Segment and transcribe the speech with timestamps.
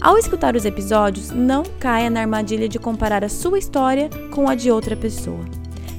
[0.00, 4.54] Ao escutar os episódios, não caia na armadilha de comparar a sua história com a
[4.54, 5.44] de outra pessoa.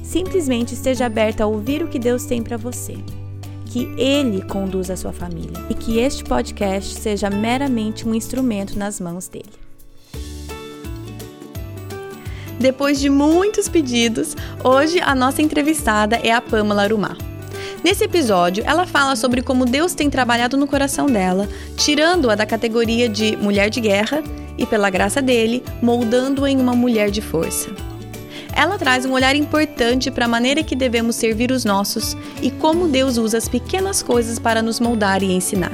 [0.02, 2.96] Simplesmente esteja aberta a ouvir o que Deus tem para você.
[3.66, 8.98] Que Ele conduza a sua família e que este podcast seja meramente um instrumento nas
[8.98, 9.52] mãos dele.
[12.58, 17.16] Depois de muitos pedidos, hoje a nossa entrevistada é a Pamela Arumá.
[17.82, 23.08] Nesse episódio, ela fala sobre como Deus tem trabalhado no coração dela, tirando-a da categoria
[23.08, 24.22] de mulher de guerra
[24.58, 27.70] e, pela graça dele, moldando-a em uma mulher de força.
[28.54, 32.86] Ela traz um olhar importante para a maneira que devemos servir os nossos e como
[32.86, 35.72] Deus usa as pequenas coisas para nos moldar e ensinar.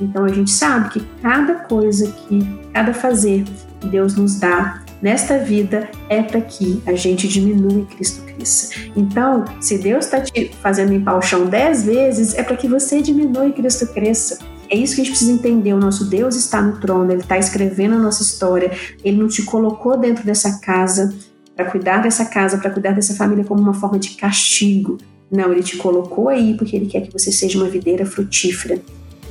[0.00, 2.40] Então a gente sabe que cada coisa que,
[2.72, 3.44] cada fazer
[3.80, 8.72] que Deus nos dá nesta vida é para que a gente diminua e Cristo cresça.
[8.96, 13.02] Então, se Deus está te fazendo limpar o chão dez vezes, é para que você
[13.02, 14.38] diminua e Cristo cresça.
[14.70, 15.74] É isso que a gente precisa entender.
[15.74, 18.70] O nosso Deus está no trono, Ele está escrevendo a nossa história.
[19.04, 21.14] Ele não te colocou dentro dessa casa
[21.54, 24.96] para cuidar dessa casa, para cuidar dessa família como uma forma de castigo.
[25.30, 28.80] Não, Ele te colocou aí porque Ele quer que você seja uma videira frutífera.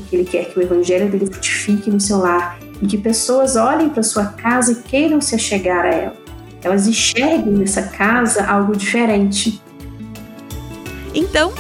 [0.02, 3.90] Porque Ele quer que o evangelho dele frutifique no seu lar e que pessoas olhem
[3.90, 6.16] para sua casa e queiram se achegar a ela.
[6.64, 9.62] Elas enxerguem nessa casa algo diferente.
[11.14, 11.52] Então,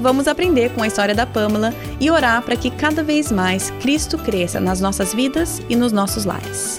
[0.00, 4.18] vamos aprender com a história da Pamela e orar para que cada vez mais Cristo
[4.18, 6.78] cresça nas nossas vidas e nos nossos lares.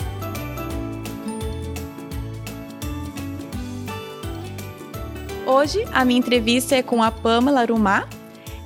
[5.46, 8.08] Hoje a minha entrevista é com a Pamela Arumá,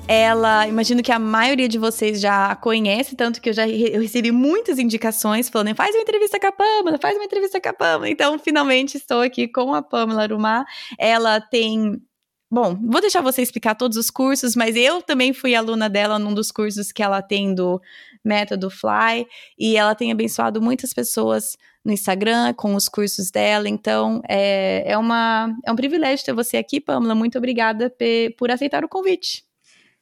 [0.07, 4.31] ela, imagino que a maioria de vocês já conhece, tanto que eu já eu recebi
[4.31, 8.09] muitas indicações falando, faz uma entrevista com a Pamela, faz uma entrevista com a Pamela.
[8.09, 10.65] Então, finalmente estou aqui com a Pamela Arumá.
[10.97, 12.01] Ela tem
[12.49, 16.33] Bom, vou deixar você explicar todos os cursos, mas eu também fui aluna dela num
[16.33, 17.81] dos cursos que ela tem do
[18.23, 19.27] Método Fly,
[19.59, 24.97] e ela tem abençoado muitas pessoas no Instagram com os cursos dela, então é, é,
[24.97, 27.13] uma, é um privilégio ter você aqui, Pamela.
[27.13, 27.93] Muito obrigada
[28.37, 29.46] por aceitar o convite.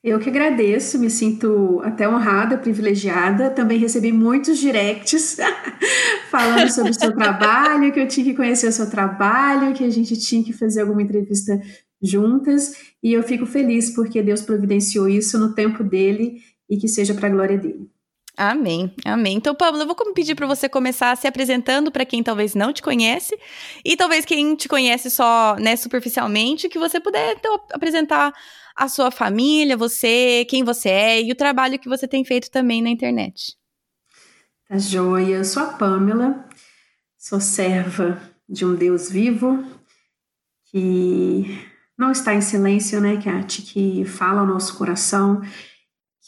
[0.06, 3.50] Eu que agradeço, me sinto até honrada, privilegiada.
[3.50, 5.38] Também recebi muitos directs
[6.30, 9.90] falando sobre o seu trabalho, que eu tinha que conhecer o seu trabalho, que a
[9.90, 11.60] gente tinha que fazer alguma entrevista
[12.00, 12.76] juntas.
[13.02, 16.36] E eu fico feliz porque Deus providenciou isso no tempo dele
[16.70, 17.90] e que seja para a glória dele.
[18.38, 19.38] Amém, amém.
[19.38, 22.84] Então, Pablo, eu vou pedir para você começar se apresentando para quem talvez não te
[22.84, 23.36] conhece
[23.84, 28.32] e talvez quem te conhece só, né, superficialmente, que você puder então, apresentar
[28.76, 32.82] a sua família, você, quem você é e o trabalho que você tem feito também
[32.82, 33.56] na internet.
[34.68, 35.38] Tá joia.
[35.38, 36.48] Eu sou a Pamela,
[37.18, 39.64] sou serva de um Deus vivo
[40.66, 41.46] que
[41.98, 43.62] não está em silêncio, né, Kat?
[43.62, 45.42] Que fala ao nosso coração,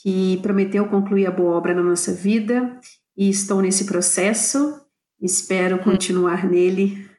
[0.01, 2.79] que prometeu concluir a boa obra na nossa vida
[3.15, 4.79] e estou nesse processo.
[5.21, 5.83] Espero hum.
[5.83, 7.09] continuar nele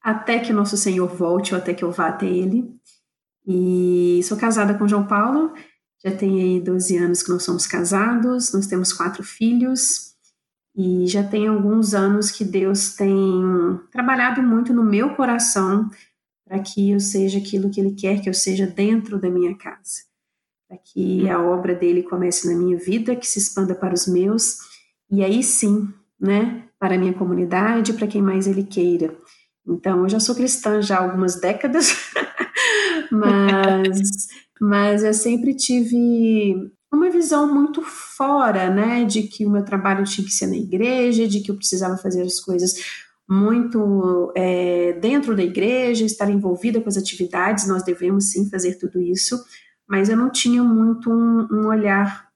[0.00, 2.72] até que nosso Senhor volte ou até que eu vá até Ele.
[3.50, 5.54] E sou casada com João Paulo,
[6.04, 10.12] já tem aí 12 anos que nós somos casados, nós temos quatro filhos
[10.76, 13.10] e já tem alguns anos que Deus tem
[13.90, 15.88] trabalhado muito no meu coração
[16.44, 20.02] para que eu seja aquilo que Ele quer que eu seja dentro da minha casa,
[20.68, 24.58] para que a obra dele comece na minha vida, que se expanda para os meus
[25.10, 25.88] e aí sim,
[26.20, 29.16] né, para a minha comunidade, para quem mais Ele queira.
[29.66, 31.94] Então, eu já sou cristã já há algumas décadas.
[33.10, 34.28] mas,
[34.60, 40.26] mas eu sempre tive uma visão muito fora, né, de que o meu trabalho tinha
[40.26, 42.74] que ser na igreja, de que eu precisava fazer as coisas
[43.28, 49.00] muito é, dentro da igreja, estar envolvida com as atividades, nós devemos sim fazer tudo
[49.02, 49.38] isso,
[49.86, 52.28] mas eu não tinha muito um, um olhar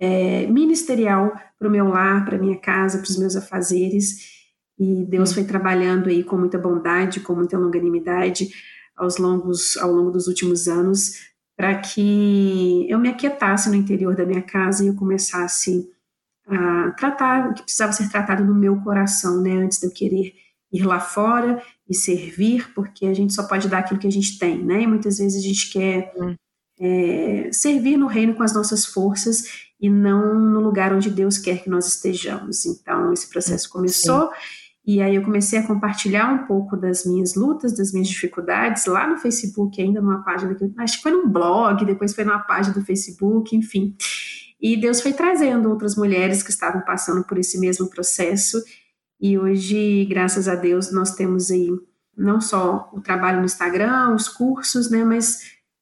[0.00, 4.40] é, ministerial para o meu lar, para minha casa, para os meus afazeres,
[4.78, 8.48] e Deus foi trabalhando aí com muita bondade, com muita longanimidade,
[9.00, 11.30] aos longos, ao longo dos últimos anos
[11.60, 15.90] para que eu me aquietasse no interior da minha casa e eu começasse
[16.46, 20.32] a tratar o que precisava ser tratado no meu coração, né, antes de eu querer
[20.72, 24.38] ir lá fora e servir, porque a gente só pode dar aquilo que a gente
[24.38, 26.10] tem, né, e muitas vezes a gente quer
[26.80, 31.62] é, servir no reino com as nossas forças e não no lugar onde Deus quer
[31.62, 32.64] que nós estejamos.
[32.64, 34.34] Então, esse processo começou Sim.
[34.86, 39.06] E aí eu comecei a compartilhar um pouco das minhas lutas, das minhas dificuldades lá
[39.06, 42.74] no Facebook, ainda numa página que acho que foi num blog, depois foi numa página
[42.74, 43.94] do Facebook, enfim.
[44.60, 48.62] E Deus foi trazendo outras mulheres que estavam passando por esse mesmo processo.
[49.20, 51.70] E hoje, graças a Deus, nós temos aí
[52.16, 55.40] não só o trabalho no Instagram, os cursos, né, mas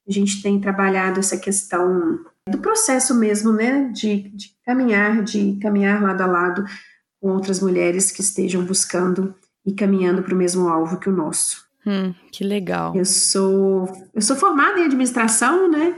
[0.09, 2.19] a gente tem trabalhado essa questão
[2.49, 6.65] do processo mesmo, né, de, de caminhar, de caminhar lado a lado
[7.21, 9.35] com outras mulheres que estejam buscando
[9.67, 11.67] e caminhando para o mesmo alvo que o nosso.
[11.87, 12.95] Hum, que legal.
[12.95, 15.97] Eu sou, eu sou formada em administração, né?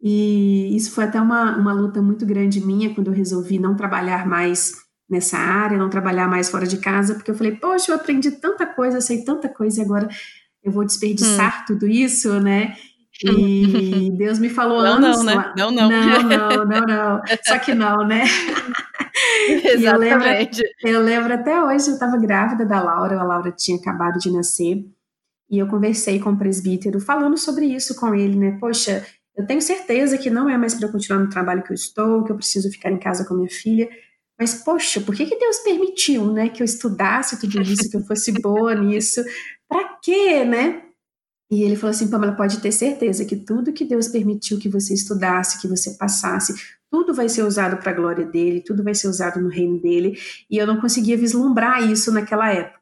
[0.00, 4.26] E isso foi até uma, uma luta muito grande minha quando eu resolvi não trabalhar
[4.26, 4.72] mais
[5.08, 8.66] nessa área, não trabalhar mais fora de casa, porque eu falei, poxa, eu aprendi tanta
[8.66, 10.08] coisa, sei tanta coisa, e agora
[10.62, 11.64] eu vou desperdiçar hum.
[11.66, 12.76] tudo isso, né?
[13.24, 15.18] E Deus me falou não, anos.
[15.18, 15.52] Não, né?
[15.56, 15.88] Não, não.
[15.88, 17.22] Não, não, não, não.
[17.44, 18.24] Só que não, né?
[19.46, 20.62] Exatamente.
[20.82, 24.18] Eu lembro, eu lembro, até hoje, eu estava grávida da Laura, a Laura tinha acabado
[24.18, 24.84] de nascer,
[25.50, 28.56] e eu conversei com o presbítero falando sobre isso com ele, né?
[28.60, 29.06] Poxa,
[29.36, 32.24] eu tenho certeza que não é mais para eu continuar no trabalho que eu estou,
[32.24, 33.88] que eu preciso ficar em casa com minha filha,
[34.38, 38.04] mas poxa, por que, que Deus permitiu, né, que eu estudasse tudo isso, que eu
[38.04, 39.22] fosse boa nisso?
[39.68, 40.82] Para quê, né?
[41.50, 44.92] E ele falou assim: Pamela, pode ter certeza que tudo que Deus permitiu que você
[44.94, 46.54] estudasse, que você passasse,
[46.90, 50.18] tudo vai ser usado para a glória dele, tudo vai ser usado no reino dele.
[50.50, 52.78] E eu não conseguia vislumbrar isso naquela época.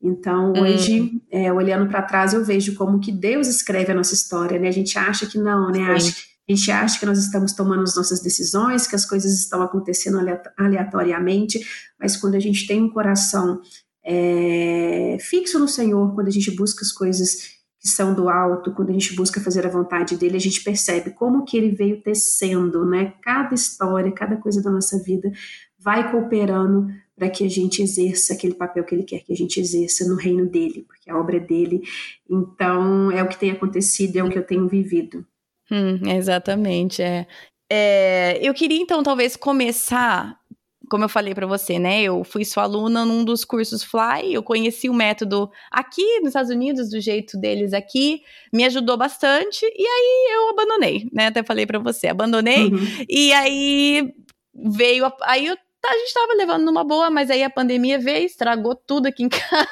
[0.00, 0.62] Então, hum.
[0.62, 1.20] hoje, hum.
[1.30, 4.68] é, olhando para trás, eu vejo como que Deus escreve a nossa história, né?
[4.68, 5.82] A gente acha que não, né?
[5.90, 6.14] Acha,
[6.48, 10.18] a gente acha que nós estamos tomando as nossas decisões, que as coisas estão acontecendo
[10.56, 11.60] aleatoriamente,
[12.00, 13.60] mas quando a gente tem um coração
[14.04, 18.90] é, fixo no Senhor, quando a gente busca as coisas que são do alto, quando
[18.90, 22.84] a gente busca fazer a vontade dele, a gente percebe como que ele veio tecendo,
[22.84, 23.14] né?
[23.22, 25.30] Cada história, cada coisa da nossa vida
[25.78, 29.60] vai cooperando para que a gente exerça aquele papel que ele quer que a gente
[29.60, 31.82] exerça no reino dele, porque a obra é dele.
[32.28, 35.24] Então, é o que tem acontecido, é o que eu tenho vivido.
[35.70, 37.26] Hum, exatamente, é.
[37.70, 38.38] é.
[38.42, 40.38] Eu queria então talvez começar
[40.88, 42.02] como eu falei para você, né?
[42.02, 46.50] Eu fui sua aluna num dos cursos Fly, eu conheci o método aqui nos Estados
[46.50, 51.26] Unidos, do jeito deles aqui, me ajudou bastante, e aí eu abandonei, né?
[51.26, 52.78] Até falei para você, abandonei, uhum.
[53.08, 54.12] e aí
[54.54, 58.00] veio, a, aí eu Tá, a gente tava levando numa boa, mas aí a pandemia
[58.00, 59.68] veio, estragou tudo aqui em casa.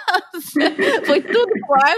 [1.04, 1.96] Foi tudo pro ar.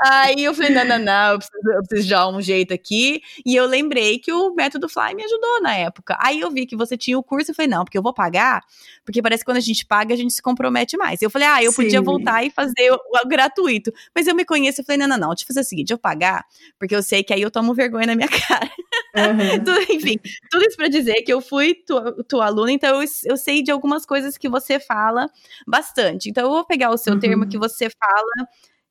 [0.00, 3.20] Aí eu falei, não, não, não, eu preciso, eu preciso dar um jeito aqui.
[3.44, 6.16] E eu lembrei que o método Fly me ajudou na época.
[6.20, 8.62] Aí eu vi que você tinha o curso e falei, não, porque eu vou pagar,
[9.04, 11.20] porque parece que quando a gente paga, a gente se compromete mais.
[11.20, 11.82] Eu falei, ah, eu Sim.
[11.82, 13.92] podia voltar e fazer o, gratuito.
[14.14, 15.98] Mas eu me conheço, eu falei, não, não, não, deixa eu fazer o seguinte, eu
[15.98, 16.44] pagar,
[16.78, 18.70] porque eu sei que aí eu tomo vergonha na minha cara.
[19.16, 19.96] Uhum.
[19.96, 23.62] Enfim, tudo isso pra dizer que eu fui tua, tua aluna, então eu, eu sei
[23.62, 25.26] de algumas coisas que você fala
[25.66, 26.28] bastante.
[26.28, 27.20] Então eu vou pegar o seu uhum.
[27.20, 28.48] termo que você fala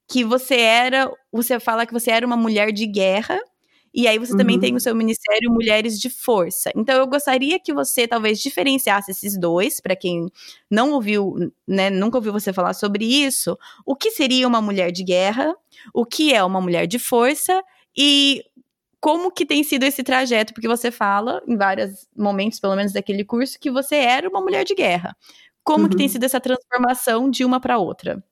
[0.07, 3.39] que você era, você fala que você era uma mulher de guerra.
[3.93, 4.37] E aí você uhum.
[4.37, 6.71] também tem o seu ministério Mulheres de Força.
[6.75, 10.27] Então eu gostaria que você talvez diferenciasse esses dois, para quem
[10.69, 11.35] não ouviu,
[11.67, 15.55] né, nunca ouviu você falar sobre isso, o que seria uma mulher de guerra,
[15.93, 17.63] o que é uma mulher de força
[17.95, 18.43] e
[18.99, 20.53] como que tem sido esse trajeto?
[20.53, 24.63] Porque você fala, em vários momentos, pelo menos daquele curso, que você era uma mulher
[24.63, 25.15] de guerra.
[25.63, 25.89] Como uhum.
[25.89, 26.11] que tem uhum.
[26.13, 28.23] sido essa transformação de uma para outra?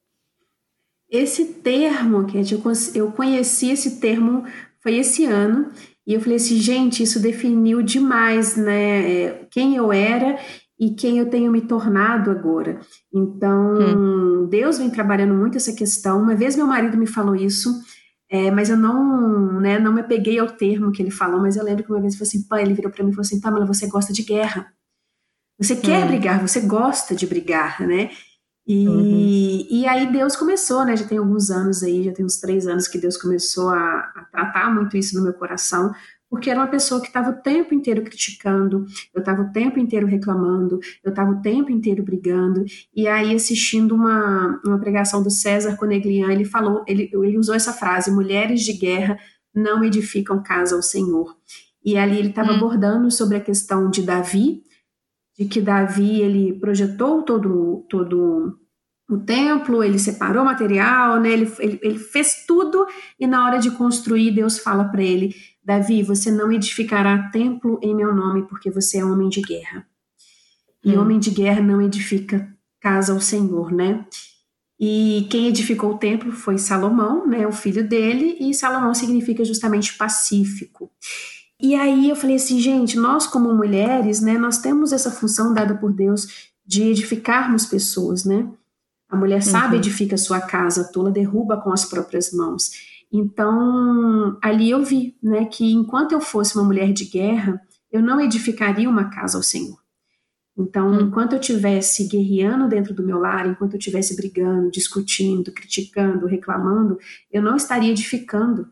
[1.10, 2.60] Esse termo, Kate,
[2.96, 4.44] eu conheci esse termo,
[4.82, 5.72] foi esse ano,
[6.06, 10.38] e eu falei assim, gente, isso definiu demais, né, é, quem eu era
[10.80, 12.80] e quem eu tenho me tornado agora.
[13.14, 14.48] Então, hum.
[14.50, 16.22] Deus vem trabalhando muito essa questão.
[16.22, 17.72] Uma vez meu marido me falou isso,
[18.30, 21.64] é, mas eu não, né, não me peguei ao termo que ele falou, mas eu
[21.64, 23.40] lembro que uma vez ele falou assim, pai, ele virou para mim e falou assim,
[23.40, 24.74] Pamela, você gosta de guerra.
[25.60, 26.08] Você quer hum.
[26.08, 28.10] brigar, você gosta de brigar, né?
[28.68, 29.68] E, uhum.
[29.70, 30.98] e aí Deus começou, né?
[30.98, 34.28] Já tem alguns anos aí, já tem uns três anos que Deus começou a, a
[34.32, 35.94] tratar muito isso no meu coração,
[36.36, 40.06] porque era uma pessoa que estava o tempo inteiro criticando, eu estava o tempo inteiro
[40.06, 45.78] reclamando, eu estava o tempo inteiro brigando, e aí assistindo uma, uma pregação do César
[45.78, 49.18] Coneglian, ele falou, ele, ele usou essa frase, mulheres de guerra
[49.56, 51.34] não edificam casa ao Senhor.
[51.86, 52.56] E ali ele estava hum.
[52.56, 54.62] abordando sobre a questão de Davi,
[55.40, 58.60] de que Davi ele projetou todo, todo
[59.10, 61.30] o templo, ele separou o material, né?
[61.30, 62.88] ele, ele, ele fez tudo
[63.20, 65.36] e na hora de construir Deus fala para ele
[65.66, 69.88] Davi, você não edificará templo em meu nome, porque você é homem de guerra.
[70.84, 71.02] E hum.
[71.02, 72.48] homem de guerra não edifica
[72.80, 74.06] casa ao Senhor, né?
[74.80, 79.98] E quem edificou o templo foi Salomão, né, o filho dele, e Salomão significa justamente
[79.98, 80.92] pacífico.
[81.60, 85.74] E aí eu falei assim, gente, nós como mulheres, né, nós temos essa função dada
[85.76, 88.48] por Deus de edificarmos pessoas, né?
[89.10, 89.76] A mulher sábia uhum.
[89.78, 92.72] edifica sua casa, a tola derruba com as próprias mãos.
[93.12, 98.20] Então, ali eu vi, né, que enquanto eu fosse uma mulher de guerra, eu não
[98.20, 99.78] edificaria uma casa ao Senhor.
[100.58, 101.02] Então, hum.
[101.02, 106.98] enquanto eu tivesse guerreando dentro do meu lar, enquanto eu tivesse brigando, discutindo, criticando, reclamando,
[107.32, 108.70] eu não estaria edificando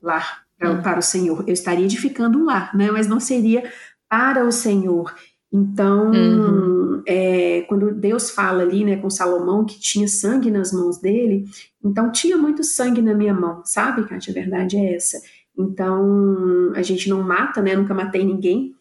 [0.00, 0.82] lar para, hum.
[0.82, 1.44] para o Senhor.
[1.46, 2.90] Eu estaria edificando um lar, né?
[2.90, 3.70] Mas não seria
[4.08, 5.14] para o Senhor.
[5.52, 7.02] Então, uhum.
[7.06, 11.44] é, quando Deus fala ali, né, com Salomão que tinha sangue nas mãos dele,
[11.84, 14.30] então tinha muito sangue na minha mão, sabe, Kátia?
[14.30, 15.20] A verdade é essa.
[15.56, 17.76] Então, a gente não mata, né?
[17.76, 18.74] Nunca matei ninguém,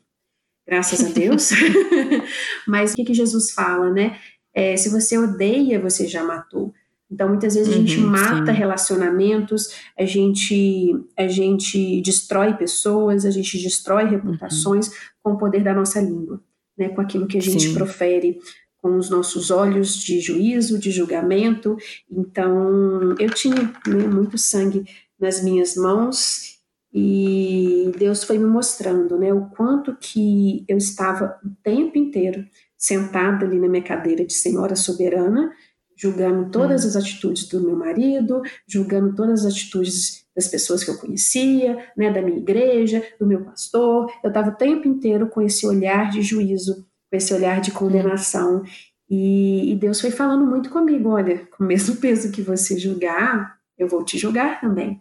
[0.65, 1.49] graças a Deus.
[2.65, 4.17] Mas o que, que Jesus fala, né?
[4.53, 6.73] É, se você odeia, você já matou.
[7.11, 8.57] Então, muitas vezes a gente uhum, mata sim.
[8.57, 14.93] relacionamentos, a gente, a gente destrói pessoas, a gente destrói reputações uhum.
[15.21, 16.41] com o poder da nossa língua,
[16.77, 16.89] né?
[16.89, 17.73] com aquilo que a gente sim.
[17.73, 18.39] profere,
[18.81, 21.77] com os nossos olhos de juízo, de julgamento.
[22.09, 23.55] Então, eu tinha
[23.87, 24.83] né, muito sangue
[25.19, 26.59] nas minhas mãos
[26.93, 32.45] e Deus foi me mostrando, né, o quanto que eu estava o tempo inteiro
[32.77, 35.51] sentada ali na minha cadeira de senhora soberana,
[36.01, 36.87] julgando todas hum.
[36.87, 42.11] as atitudes do meu marido, julgando todas as atitudes das pessoas que eu conhecia, né,
[42.11, 44.11] da minha igreja, do meu pastor.
[44.23, 48.63] Eu estava o tempo inteiro com esse olhar de juízo, com esse olhar de condenação.
[49.07, 53.59] E, e Deus foi falando muito comigo: olha, com o mesmo peso que você julgar,
[53.77, 54.99] eu vou te julgar também.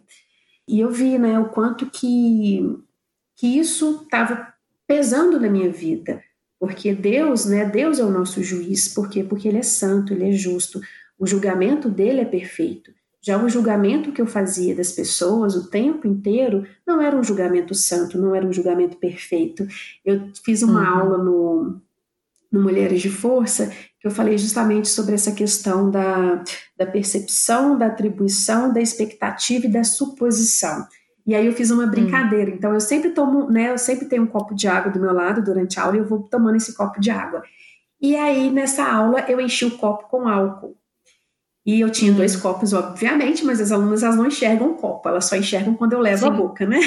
[0.67, 2.77] E eu vi, né, o quanto que,
[3.37, 4.53] que isso estava
[4.85, 6.21] pesando na minha vida.
[6.61, 8.87] Porque Deus, né, Deus é o nosso juiz.
[8.87, 9.23] Por quê?
[9.23, 10.79] Porque Ele é santo, Ele é justo.
[11.17, 12.91] O julgamento dele é perfeito.
[13.19, 17.73] Já o julgamento que eu fazia das pessoas o tempo inteiro não era um julgamento
[17.73, 19.67] santo, não era um julgamento perfeito.
[20.05, 20.99] Eu fiz uma uhum.
[20.99, 21.81] aula no,
[22.51, 26.43] no Mulheres de Força que eu falei justamente sobre essa questão da,
[26.77, 30.85] da percepção, da atribuição, da expectativa e da suposição.
[31.25, 31.89] E aí eu fiz uma hum.
[31.89, 32.51] brincadeira.
[32.51, 32.55] Hum.
[32.55, 35.43] Então eu sempre tomo, né, eu sempre tenho um copo de água do meu lado
[35.43, 37.43] durante a aula e eu vou tomando esse copo de água.
[38.01, 40.75] E aí nessa aula eu enchi o copo com álcool.
[41.63, 42.39] E eu tinha dois hum.
[42.39, 45.99] copos, obviamente, mas as alunas elas não enxergam o copo, elas só enxergam quando eu
[45.99, 46.27] levo sim.
[46.27, 46.79] a boca, né?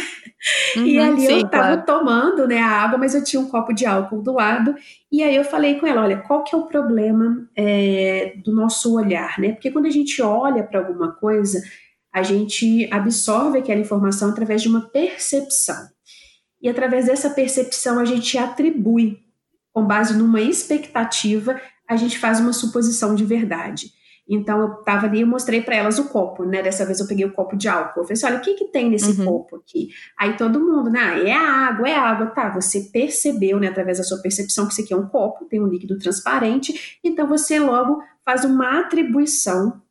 [0.76, 1.86] Uhum, e ali sim, eu tava claro.
[1.86, 4.74] tomando né, a água, mas eu tinha um copo de álcool do lado.
[5.10, 8.94] E aí eu falei com ela: olha, qual que é o problema é, do nosso
[8.94, 9.52] olhar, né?
[9.52, 11.62] Porque quando a gente olha para alguma coisa,
[12.14, 15.88] a gente absorve aquela informação através de uma percepção.
[16.62, 19.18] E através dessa percepção a gente atribui,
[19.72, 23.88] com base numa expectativa, a gente faz uma suposição de verdade.
[24.28, 26.62] Então eu tava ali e mostrei para elas o copo, né?
[26.62, 28.00] Dessa vez eu peguei o copo de álcool.
[28.00, 29.26] Eu falei assim: olha, o que que tem nesse uhum.
[29.26, 29.88] copo aqui?
[30.16, 31.00] Aí todo mundo, né?
[31.00, 32.26] Ah, é água, é água.
[32.28, 35.60] Tá, você percebeu, né, através da sua percepção, que isso aqui é um copo, tem
[35.60, 36.98] um líquido transparente.
[37.02, 39.82] Então você logo faz uma atribuição.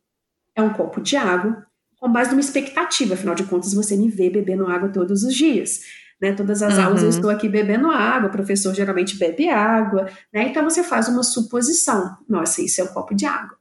[0.56, 1.64] É um copo de água,
[2.04, 3.14] com base numa expectativa.
[3.14, 5.80] Afinal de contas, você me vê bebendo água todos os dias.
[6.20, 6.84] Né, todas as uhum.
[6.84, 7.14] aulas eu uhum.
[7.14, 10.48] estou aqui bebendo água, o professor geralmente bebe água, né?
[10.48, 12.16] Então você faz uma suposição.
[12.28, 13.58] Nossa, isso é um copo de água.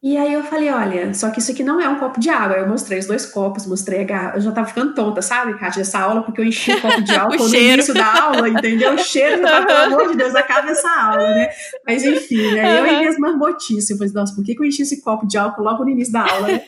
[0.00, 2.56] E aí eu falei, olha, só que isso aqui não é um copo de água.
[2.56, 4.36] Eu mostrei os dois copos, mostrei a garrafa.
[4.36, 7.14] Eu já tava ficando tonta, sabe, Kátia, dessa aula, porque eu enchi o copo de
[7.18, 8.94] álcool no início da aula, entendeu?
[8.94, 11.48] O cheiro, eu tava, pelo amor de Deus, acaba essa aula, né?
[11.84, 12.78] Mas enfim, né?
[12.78, 13.90] Eu e minhas marmotices.
[13.90, 16.12] Eu falei, nossa, por que, que eu enchi esse copo de álcool logo no início
[16.12, 16.62] da aula, né?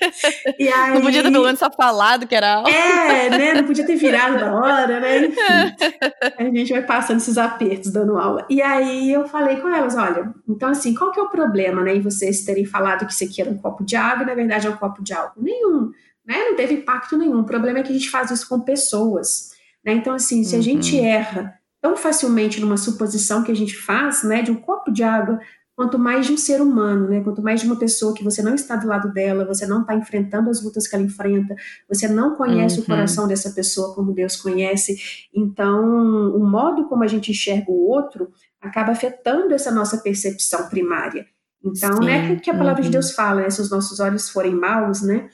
[0.58, 0.94] E aí...
[0.94, 2.68] Não podia ter pelo menos só falado que era aula.
[2.68, 3.54] É, né?
[3.54, 5.26] Não podia ter virado da hora, né?
[5.26, 5.36] Enfim.
[6.36, 8.44] a gente vai passando esses apertos dando aula.
[8.50, 11.94] E aí eu falei com elas, olha, então assim, qual que é o problema, né?
[11.94, 14.66] Em vocês terem falado que isso aqui era um copo de água e na verdade
[14.66, 15.42] é um copo de álcool.
[15.42, 15.90] Nenhum,
[16.24, 16.36] né?
[16.44, 17.40] Não teve impacto nenhum.
[17.40, 19.50] O problema é que a gente faz isso com pessoas,
[19.84, 19.92] né?
[19.92, 21.04] Então, assim, se a gente uhum.
[21.04, 25.40] erra tão facilmente numa suposição que a gente faz, né, de um copo de água,
[25.74, 27.22] quanto mais de um ser humano, né?
[27.22, 29.94] Quanto mais de uma pessoa que você não está do lado dela, você não está
[29.94, 31.54] enfrentando as lutas que ela enfrenta,
[31.88, 32.82] você não conhece uhum.
[32.82, 35.28] o coração dessa pessoa como Deus conhece.
[35.34, 41.26] Então, o modo como a gente enxerga o outro acaba afetando essa nossa percepção primária.
[41.64, 42.04] Então, Sim.
[42.04, 42.86] né, que a palavra uhum.
[42.86, 45.28] de Deus fala, né, se os nossos olhos forem maus, né,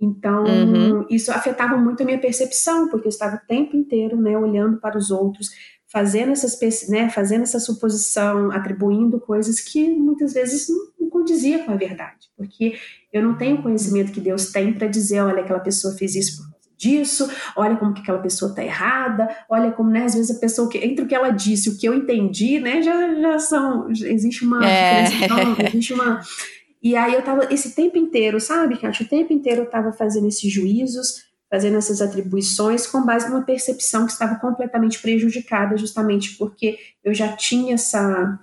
[0.00, 1.06] então uhum.
[1.08, 4.96] isso afetava muito a minha percepção, porque eu estava o tempo inteiro, né, olhando para
[4.96, 5.50] os outros,
[5.90, 11.72] fazendo essas, né, fazendo essa suposição, atribuindo coisas que muitas vezes não, não condizia com
[11.72, 12.78] a verdade, porque
[13.12, 16.42] eu não tenho o conhecimento que Deus tem para dizer, olha, aquela pessoa fez isso
[16.42, 20.40] por disso, olha como que aquela pessoa tá errada, olha como, né, às vezes a
[20.40, 23.38] pessoa, que entre o que ela disse e o que eu entendi, né, já, já
[23.38, 25.04] são, já existe uma é.
[25.04, 26.20] diferença, existe uma...
[26.82, 30.28] E aí eu tava esse tempo inteiro, sabe, Kátia, o tempo inteiro eu tava fazendo
[30.28, 36.78] esses juízos, fazendo essas atribuições com base numa percepção que estava completamente prejudicada, justamente porque
[37.02, 38.38] eu já tinha essa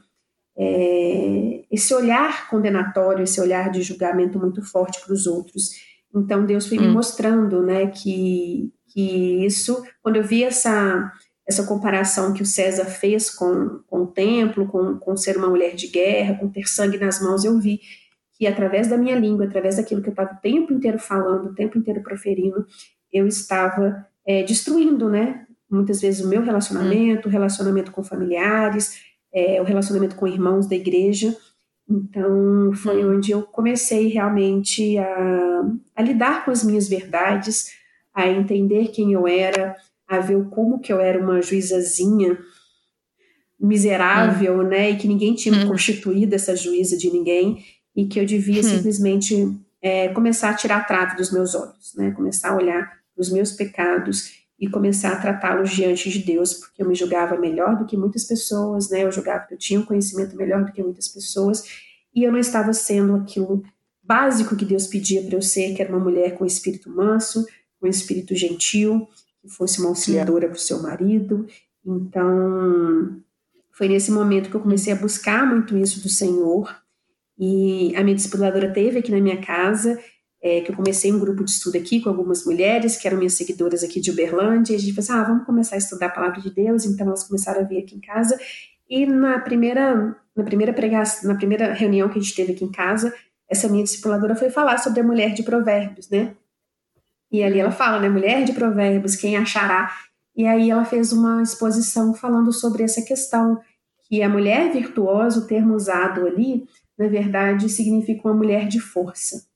[0.57, 5.71] é, esse olhar condenatório, esse olhar de julgamento muito forte para os outros.
[6.13, 6.81] Então Deus foi hum.
[6.81, 11.11] me mostrando, né, que, que isso, quando eu vi essa
[11.45, 15.75] essa comparação que o César fez com, com o templo, com, com ser uma mulher
[15.75, 17.81] de guerra, com ter sangue nas mãos, eu vi
[18.33, 21.53] que através da minha língua, através daquilo que eu estava o tempo inteiro falando, o
[21.55, 22.65] tempo inteiro proferindo,
[23.11, 25.45] eu estava é, destruindo, né?
[25.69, 29.01] Muitas vezes o meu relacionamento, o relacionamento com familiares,
[29.33, 31.35] é, o relacionamento com irmãos da igreja.
[31.89, 35.61] Então, foi onde eu comecei realmente a,
[35.95, 37.71] a lidar com as minhas verdades,
[38.13, 39.75] a entender quem eu era,
[40.07, 42.37] a ver como que eu era uma juízazinha
[43.59, 44.63] miserável, hum.
[44.63, 45.67] né, e que ninguém tinha hum.
[45.67, 47.63] constituído essa juíza de ninguém,
[47.95, 48.63] e que eu devia hum.
[48.63, 53.31] simplesmente é, começar a tirar a trave dos meus olhos, né, começar a olhar os
[53.31, 57.85] meus pecados e começar a tratá-los diante de Deus, porque eu me julgava melhor do
[57.85, 59.03] que muitas pessoas, né?
[59.03, 61.65] Eu julgava que eu tinha um conhecimento melhor do que muitas pessoas,
[62.15, 63.61] e eu não estava sendo aquilo
[64.01, 67.45] básico que Deus pedia para eu ser, que era uma mulher com espírito manso,
[67.77, 69.05] com espírito gentil,
[69.41, 71.45] que fosse uma auxiliadora para o seu marido.
[71.85, 73.21] Então,
[73.73, 76.73] foi nesse momento que eu comecei a buscar muito isso do Senhor.
[77.37, 79.99] E a minha discipuladora teve aqui na minha casa
[80.43, 83.33] é, que eu comecei um grupo de estudo aqui com algumas mulheres que eram minhas
[83.33, 86.09] seguidoras aqui de Uberlândia, e a gente falou assim, ah, vamos começar a estudar a
[86.09, 88.37] palavra de Deus, então elas começaram a vir aqui em casa,
[88.89, 90.75] e na primeira, na primeira
[91.23, 93.13] na primeira reunião que a gente teve aqui em casa,
[93.49, 96.35] essa minha discipuladora foi falar sobre a mulher de provérbios, né,
[97.31, 99.93] e ali ela fala, né, mulher de provérbios, quem achará,
[100.35, 103.61] e aí ela fez uma exposição falando sobre essa questão,
[104.09, 109.52] que a mulher virtuosa, o termo usado ali, na verdade, significa uma mulher de força,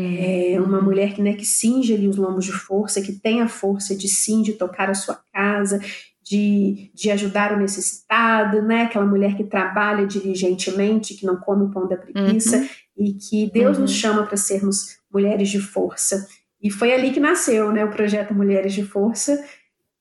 [0.00, 3.48] é uma mulher que, né, que cinge ali os lombos de força, que tem a
[3.48, 5.80] força de sim, de tocar a sua casa,
[6.22, 8.82] de, de ajudar o necessitado, né?
[8.82, 12.66] Aquela mulher que trabalha diligentemente, que não come o pão da preguiça, uhum.
[12.96, 13.82] e que Deus uhum.
[13.82, 16.26] nos chama para sermos mulheres de força.
[16.62, 19.44] E foi ali que nasceu, né, o projeto Mulheres de Força.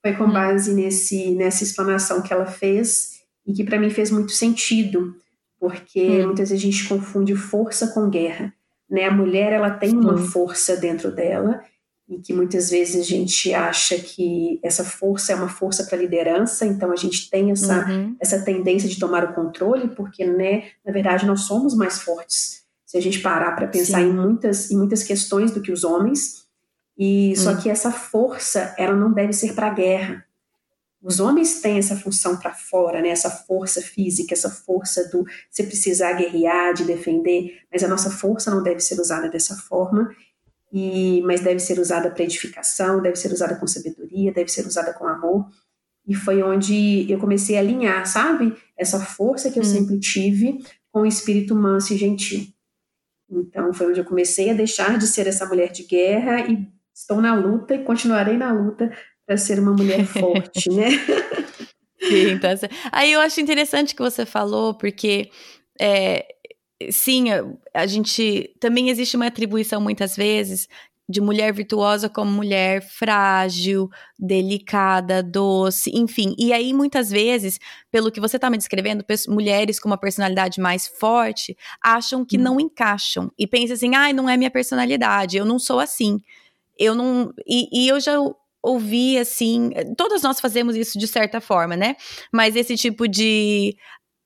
[0.02, 0.32] Foi com uhum.
[0.32, 5.13] base nesse, nessa explanação que ela fez e que para mim fez muito sentido,
[5.60, 6.28] porque uhum.
[6.28, 8.54] muitas vezes a gente confunde força com guerra.
[8.93, 9.06] Né?
[9.06, 9.97] A mulher ela tem Sim.
[9.97, 11.63] uma força dentro dela
[12.08, 16.63] e que muitas vezes a gente acha que essa força é uma força para liderança,
[16.63, 18.15] então a gente tem essa, uhum.
[18.19, 22.62] essa tendência de tomar o controle, porque, né, na verdade, nós somos mais fortes.
[22.86, 26.43] Se a gente parar para pensar em muitas, em muitas questões do que os homens,
[26.95, 27.58] e só uhum.
[27.58, 30.23] que essa força, ela não deve ser para a guerra.
[31.04, 33.10] Os homens têm essa função para fora, né?
[33.10, 38.50] essa força física, essa força do você precisar guerrear, de defender, mas a nossa força
[38.50, 40.16] não deve ser usada dessa forma,
[40.72, 44.94] e mas deve ser usada para edificação, deve ser usada com sabedoria, deve ser usada
[44.94, 45.46] com amor.
[46.08, 48.56] E foi onde eu comecei a alinhar, sabe?
[48.78, 49.66] Essa força que eu hum.
[49.66, 52.48] sempre tive com o espírito manso e gentil.
[53.30, 57.22] Então foi onde eu comecei a deixar de ser essa mulher de guerra e estou
[57.22, 58.92] na luta e continuarei na luta
[59.26, 60.90] para ser uma mulher forte, né?
[62.00, 62.50] Sim, tá
[62.92, 65.30] Aí eu acho interessante que você falou, porque
[65.80, 66.26] é,
[66.92, 67.26] sim,
[67.74, 70.68] a gente também existe uma atribuição muitas vezes
[71.08, 76.34] de mulher virtuosa como mulher frágil, delicada, doce, enfim.
[76.38, 77.60] E aí, muitas vezes,
[77.92, 82.42] pelo que você está me descrevendo, mulheres com uma personalidade mais forte acham que hum.
[82.42, 86.20] não encaixam e pensam assim: ai, ah, não é minha personalidade, eu não sou assim.
[86.80, 87.34] Eu não.
[87.46, 88.16] E, e eu já
[88.63, 89.71] ouvir assim.
[89.97, 91.97] Todas nós fazemos isso de certa forma, né?
[92.32, 93.76] Mas esse tipo de.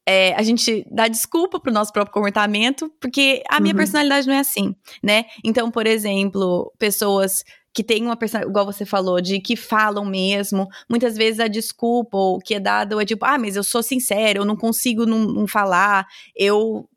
[0.10, 3.80] É, a gente dá desculpa pro nosso próprio comportamento, porque a minha uhum.
[3.80, 4.73] personalidade não é assim,
[5.04, 5.26] né?
[5.43, 10.67] Então, por exemplo, pessoas que têm uma personalidade, igual você falou, de que falam mesmo,
[10.89, 14.39] muitas vezes a desculpa ou que é dado é tipo, ah, mas eu sou sincero,
[14.39, 16.88] eu não consigo não, não falar, eu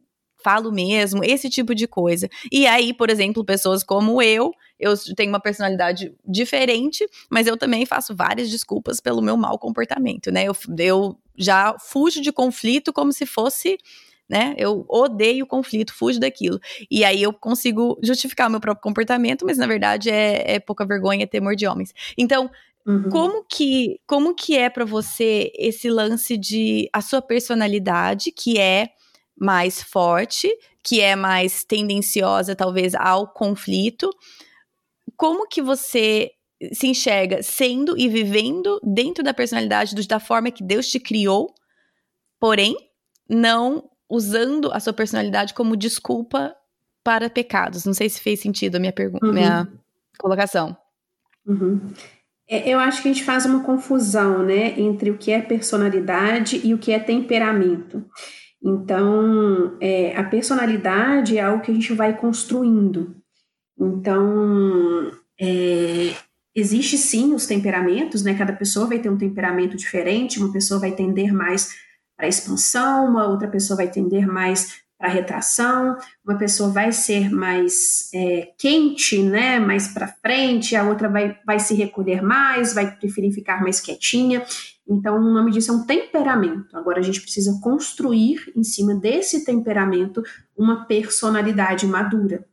[0.42, 2.28] falo mesmo, esse tipo de coisa.
[2.50, 7.84] E aí, por exemplo, pessoas como eu, eu tenho uma personalidade diferente, mas eu também
[7.84, 10.44] faço várias desculpas pelo meu mau comportamento, né?
[10.44, 13.78] Eu, eu já fujo de conflito como se fosse
[14.30, 14.54] né?
[14.56, 16.60] Eu odeio conflito, fujo daquilo.
[16.88, 20.86] E aí eu consigo justificar o meu próprio comportamento, mas na verdade é, é pouca
[20.86, 21.92] vergonha temor de homens.
[22.16, 22.48] Então,
[22.86, 23.08] uhum.
[23.10, 28.90] como que como que é para você esse lance de a sua personalidade, que é
[29.40, 30.48] mais forte,
[30.84, 34.10] que é mais tendenciosa talvez ao conflito,
[35.16, 36.30] como que você
[36.72, 41.54] se enxerga sendo e vivendo dentro da personalidade da forma que Deus te criou,
[42.38, 42.76] porém
[43.28, 46.54] não usando a sua personalidade como desculpa
[47.02, 47.86] para pecados.
[47.86, 49.32] Não sei se fez sentido a minha pergunta, uhum.
[49.32, 49.66] minha
[50.18, 50.76] colocação.
[51.46, 51.80] Uhum.
[52.46, 56.60] É, eu acho que a gente faz uma confusão, né, entre o que é personalidade
[56.62, 58.04] e o que é temperamento.
[58.62, 63.16] Então, é, a personalidade é algo que a gente vai construindo.
[63.78, 66.14] Então, é,
[66.54, 68.34] existe sim os temperamentos, né?
[68.34, 71.74] Cada pessoa vai ter um temperamento diferente, uma pessoa vai tender mais
[72.16, 78.10] para expansão, uma outra pessoa vai tender mais para retração, uma pessoa vai ser mais
[78.12, 83.32] é, quente, né, mais para frente, a outra vai, vai se recolher mais, vai preferir
[83.32, 84.44] ficar mais quietinha.
[84.90, 86.76] Então, o nome disso é um temperamento.
[86.76, 90.20] Agora, a gente precisa construir em cima desse temperamento
[90.56, 92.44] uma personalidade madura.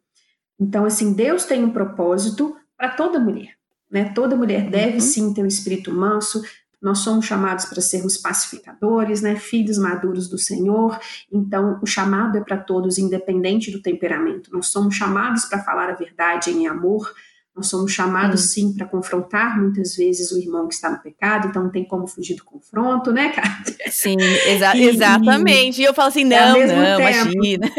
[0.60, 3.56] Então, assim, Deus tem um propósito para toda mulher.
[3.90, 4.12] Né?
[4.14, 5.02] Toda mulher deve uhum.
[5.02, 6.44] sim ter um espírito manso,
[6.82, 11.00] nós somos chamados para sermos pacificadores, né, filhos maduros do Senhor.
[11.32, 14.52] Então, o chamado é para todos, independente do temperamento.
[14.54, 17.12] Nós somos chamados para falar a verdade em amor.
[17.58, 18.48] Nós somos chamados, hum.
[18.48, 22.06] sim, para confrontar muitas vezes o irmão que está no pecado, então não tem como
[22.06, 23.50] fugir do confronto, né, cara?
[23.90, 24.16] Sim,
[24.48, 25.82] exa e, exatamente.
[25.82, 27.68] E eu falo assim, não, não, tempo, imagina.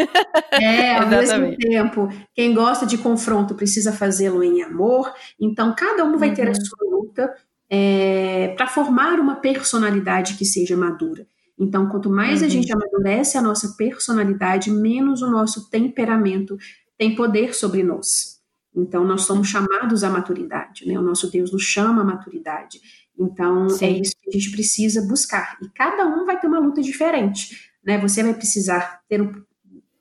[0.52, 6.18] É, ao mesmo tempo, quem gosta de confronto precisa fazê-lo em amor, então cada um
[6.18, 6.34] vai uhum.
[6.34, 6.54] ter a uhum.
[6.54, 7.34] sua luta,
[7.70, 11.26] é, para formar uma personalidade que seja madura.
[11.58, 12.46] Então, quanto mais uhum.
[12.46, 16.56] a gente amadurece a nossa personalidade, menos o nosso temperamento
[16.96, 18.37] tem poder sobre nós.
[18.78, 20.98] Então, nós somos chamados à maturidade, né?
[20.98, 22.80] O nosso Deus nos chama à maturidade.
[23.18, 23.84] Então, é Sim.
[23.86, 25.58] é isso que a gente precisa buscar.
[25.60, 27.98] E cada um vai ter uma luta diferente, né?
[27.98, 29.20] Você vai precisar ter,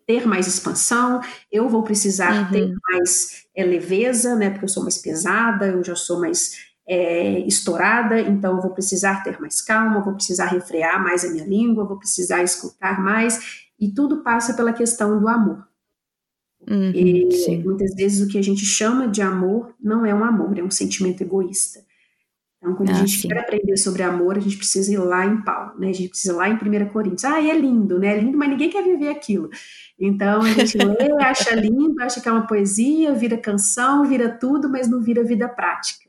[0.06, 1.20] ter mais expansão,
[1.52, 2.52] eu vou precisar uhum.
[2.52, 4.52] ter mais é, leveza, né?
[4.52, 9.24] Porque eu sou mais pesada, eu já sou mais é, estourada, então eu vou precisar
[9.24, 13.92] ter mais calma, vou precisar refrear mais a minha língua, vou precisar escutar mais, e
[13.92, 15.67] tudo passa pela questão do amor.
[16.70, 20.58] Uhum, e muitas vezes o que a gente chama de amor não é um amor,
[20.58, 21.86] é um sentimento egoísta.
[22.58, 23.28] Então, quando ah, a gente sim.
[23.28, 25.90] quer aprender sobre amor, a gente precisa ir lá em Paulo, né?
[25.90, 27.24] A gente precisa ir lá em 1 Coríntios.
[27.24, 28.18] Ah, é lindo, né?
[28.18, 29.50] É lindo, mas ninguém quer viver aquilo.
[29.98, 34.68] Então, a gente lê, acha lindo, acha que é uma poesia, vira canção, vira tudo,
[34.68, 36.08] mas não vira vida prática.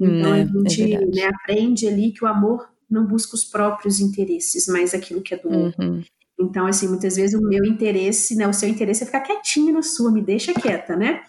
[0.00, 0.42] Então né?
[0.42, 4.94] a gente é né, aprende ali que o amor não busca os próprios interesses, mas
[4.94, 5.82] aquilo que é do outro.
[5.82, 6.02] Uhum.
[6.42, 9.82] Então, assim, muitas vezes o meu interesse, né, o seu interesse é ficar quietinho na
[9.82, 11.22] sua, me deixa quieta, né?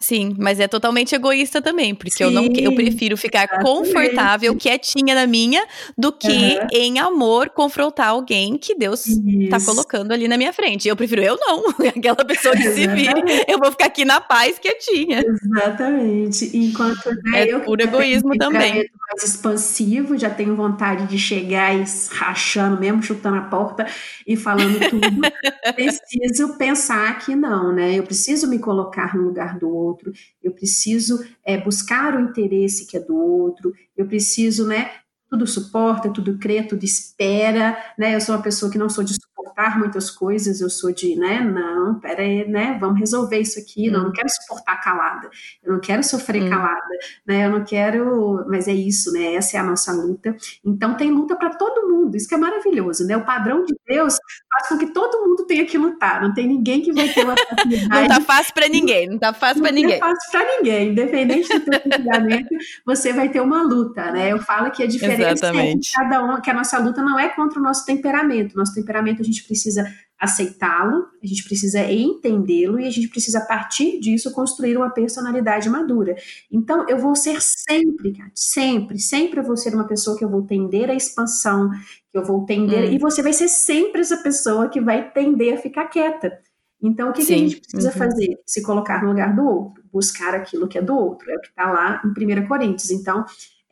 [0.00, 3.64] Sim, mas é totalmente egoísta também, porque Sim, eu não eu prefiro ficar exatamente.
[3.64, 5.64] confortável, quietinha na minha,
[5.96, 6.66] do que uhum.
[6.72, 10.88] em amor confrontar alguém que Deus está colocando ali na minha frente.
[10.88, 14.58] Eu prefiro eu não, aquela pessoa que se vire, eu vou ficar aqui na paz
[14.58, 15.24] quietinha.
[15.24, 16.54] Exatamente.
[16.54, 18.74] Enquanto né, é eu puro egoísmo também.
[18.74, 23.86] Mais expansivo, já tenho vontade de chegar e rachando mesmo, chutando a porta
[24.26, 25.20] e falando tudo.
[25.74, 27.94] preciso pensar que não, né?
[27.94, 32.86] Eu preciso me colocar no lugar do outro outro, eu preciso é, buscar o interesse
[32.86, 34.90] que é do outro, eu preciso, né,
[35.34, 38.14] tudo suporta, tudo crê, tudo espera, né?
[38.14, 41.40] Eu sou uma pessoa que não sou de suportar muitas coisas, eu sou de, né?
[41.40, 42.78] Não, pera aí, né?
[42.80, 43.90] Vamos resolver isso aqui.
[43.90, 45.28] Não, eu não quero suportar calada,
[45.62, 46.50] eu não quero sofrer hum.
[46.50, 46.88] calada,
[47.26, 47.46] né?
[47.46, 49.34] Eu não quero, mas é isso, né?
[49.34, 50.36] Essa é a nossa luta.
[50.64, 53.16] Então tem luta para todo mundo, isso que é maravilhoso, né?
[53.16, 54.16] O padrão de Deus
[54.52, 57.34] faz com que todo mundo tenha que lutar, não tem ninguém que vai ter uma
[57.90, 59.98] Não tá fácil para ninguém, não tá fácil para ninguém.
[59.98, 62.48] Não tá fácil para ninguém, independente do comportamento,
[62.86, 64.32] você vai ter uma luta, né?
[64.32, 65.90] Eu falo que a diferença Exatamente.
[65.90, 68.56] Que cada um, que a nossa luta não é contra o nosso temperamento.
[68.56, 69.84] Nosso temperamento a gente precisa
[70.18, 75.68] aceitá-lo, a gente precisa entendê-lo e a gente precisa, a partir disso, construir uma personalidade
[75.68, 76.16] madura.
[76.50, 80.42] Então, eu vou ser sempre, sempre, sempre eu vou ser uma pessoa que eu vou
[80.42, 81.70] tender à expansão,
[82.10, 82.92] que eu vou tender, hum.
[82.92, 86.38] e você vai ser sempre essa pessoa que vai tender a ficar quieta.
[86.84, 87.96] Então, o que, que a gente precisa uhum.
[87.96, 88.38] fazer?
[88.44, 91.48] Se colocar no lugar do outro, buscar aquilo que é do outro, é o que
[91.48, 92.90] está lá em 1 Coríntios.
[92.90, 93.24] Então,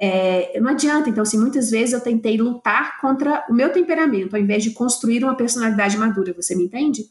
[0.05, 1.09] é, não adianta.
[1.09, 5.23] Então, assim, muitas vezes eu tentei lutar contra o meu temperamento, ao invés de construir
[5.23, 6.33] uma personalidade madura.
[6.33, 7.05] Você me entende?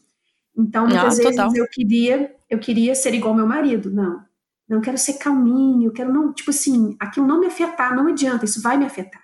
[0.54, 3.90] Então, muitas não, vezes eu queria, eu queria ser igual meu marido.
[3.90, 4.22] Não,
[4.68, 8.60] não quero ser calminho, quero não, tipo assim, aquilo não me afetar, não adianta, isso
[8.60, 9.22] vai me afetar.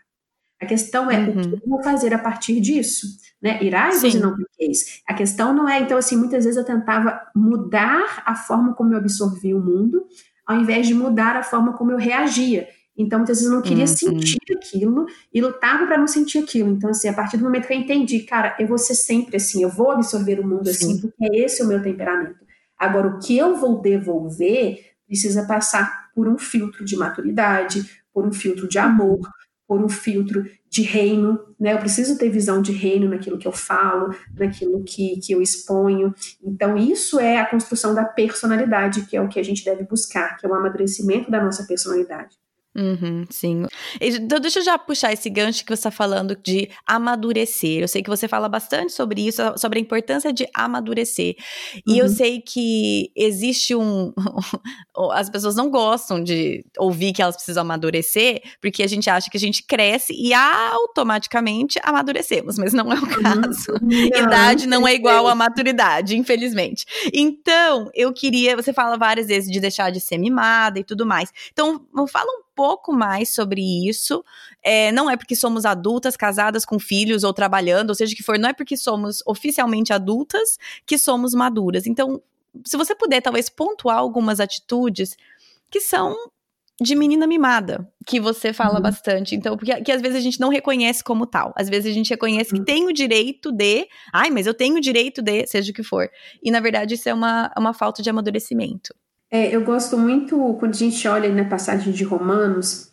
[0.58, 1.28] A questão é uhum.
[1.28, 1.52] o que uhum.
[1.62, 3.06] eu vou fazer a partir disso,
[3.40, 3.62] né?
[3.62, 5.02] Irás e não pequeis.
[5.06, 8.98] A questão não é, então, assim, muitas vezes eu tentava mudar a forma como eu
[8.98, 10.06] absorvia o mundo,
[10.46, 12.66] ao invés de mudar a forma como eu reagia.
[12.98, 13.86] Então, muitas vezes eu não queria uhum.
[13.86, 16.70] sentir aquilo e lutava para não sentir aquilo.
[16.70, 19.62] Então, assim, a partir do momento que eu entendi, cara, eu vou ser sempre assim,
[19.62, 20.92] eu vou absorver o mundo assim, Sim.
[20.92, 22.44] assim, porque esse é o meu temperamento.
[22.76, 28.32] Agora, o que eu vou devolver precisa passar por um filtro de maturidade, por um
[28.32, 29.20] filtro de amor,
[29.66, 31.74] por um filtro de reino, né?
[31.74, 36.12] Eu preciso ter visão de reino naquilo que eu falo, naquilo que, que eu exponho.
[36.42, 40.36] Então, isso é a construção da personalidade, que é o que a gente deve buscar,
[40.36, 42.36] que é o amadurecimento da nossa personalidade.
[42.76, 43.66] Uhum, sim.
[44.00, 47.80] Então, deixa eu já puxar esse gancho que você está falando de amadurecer.
[47.80, 51.34] Eu sei que você fala bastante sobre isso, sobre a importância de amadurecer.
[51.86, 51.98] E uhum.
[51.98, 54.12] eu sei que existe um.
[55.12, 59.36] As pessoas não gostam de ouvir que elas precisam amadurecer, porque a gente acha que
[59.36, 63.22] a gente cresce e automaticamente amadurecemos, mas não é o uhum.
[63.22, 63.72] caso.
[63.72, 63.88] Uhum.
[63.88, 66.84] Não, Idade não é igual a maturidade, infelizmente.
[67.12, 68.54] Então, eu queria.
[68.54, 71.32] Você fala várias vezes de deixar de ser mimada e tudo mais.
[71.52, 74.24] Então, fala um pouco mais sobre isso.
[74.64, 78.36] É, não é porque somos adultas, casadas com filhos ou trabalhando, ou seja que for,
[78.36, 81.86] não é porque somos oficialmente adultas que somos maduras.
[81.86, 82.20] Então,
[82.66, 85.16] se você puder talvez pontuar algumas atitudes
[85.70, 86.16] que são
[86.80, 88.82] de menina mimada, que você fala uhum.
[88.82, 89.36] bastante.
[89.36, 91.52] Então, porque que às vezes a gente não reconhece como tal.
[91.56, 92.58] Às vezes a gente reconhece uhum.
[92.58, 95.84] que tem o direito de, ai, mas eu tenho o direito de, seja o que
[95.84, 96.08] for.
[96.42, 98.92] E na verdade isso é uma, uma falta de amadurecimento.
[99.30, 102.90] É, eu gosto muito, quando a gente olha na passagem de Romanos,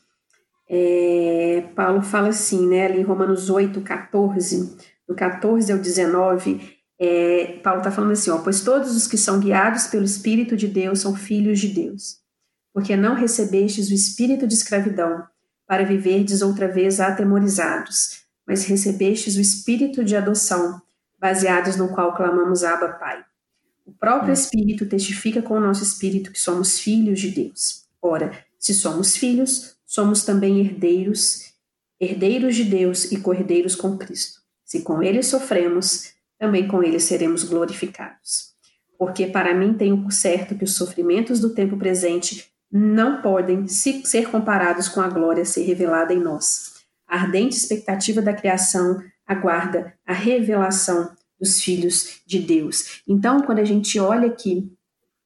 [0.69, 4.76] é, Paulo fala assim, né, ali em Romanos 8, 14,
[5.08, 9.39] do 14 ao 19, é, Paulo está falando assim, ó, pois todos os que são
[9.39, 12.17] guiados pelo Espírito de Deus são filhos de Deus,
[12.74, 15.24] porque não recebestes o espírito de escravidão,
[15.67, 20.82] para viverdes outra vez atemorizados, mas recebestes o espírito de adoção,
[21.17, 23.24] baseados no qual clamamos Abba Pai.
[23.86, 24.34] O próprio hum.
[24.34, 27.86] Espírito testifica com o nosso espírito que somos filhos de Deus.
[28.02, 31.54] Ora, se somos filhos, somos também herdeiros,
[32.00, 34.41] herdeiros de Deus e cordeiros com Cristo.
[34.63, 38.56] Se com ele sofremos, também com ele seremos glorificados.
[38.98, 44.30] Porque para mim tenho por certo que os sofrimentos do tempo presente não podem ser
[44.32, 46.74] comparados com a glória a ser revelada em nós.
[47.08, 53.02] A ardente expectativa da criação aguarda a revelação dos filhos de Deus.
[53.08, 54.71] Então, quando a gente olha aqui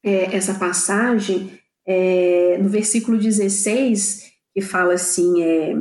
[0.03, 5.75] é, essa passagem, é, no versículo 16, que fala assim, é,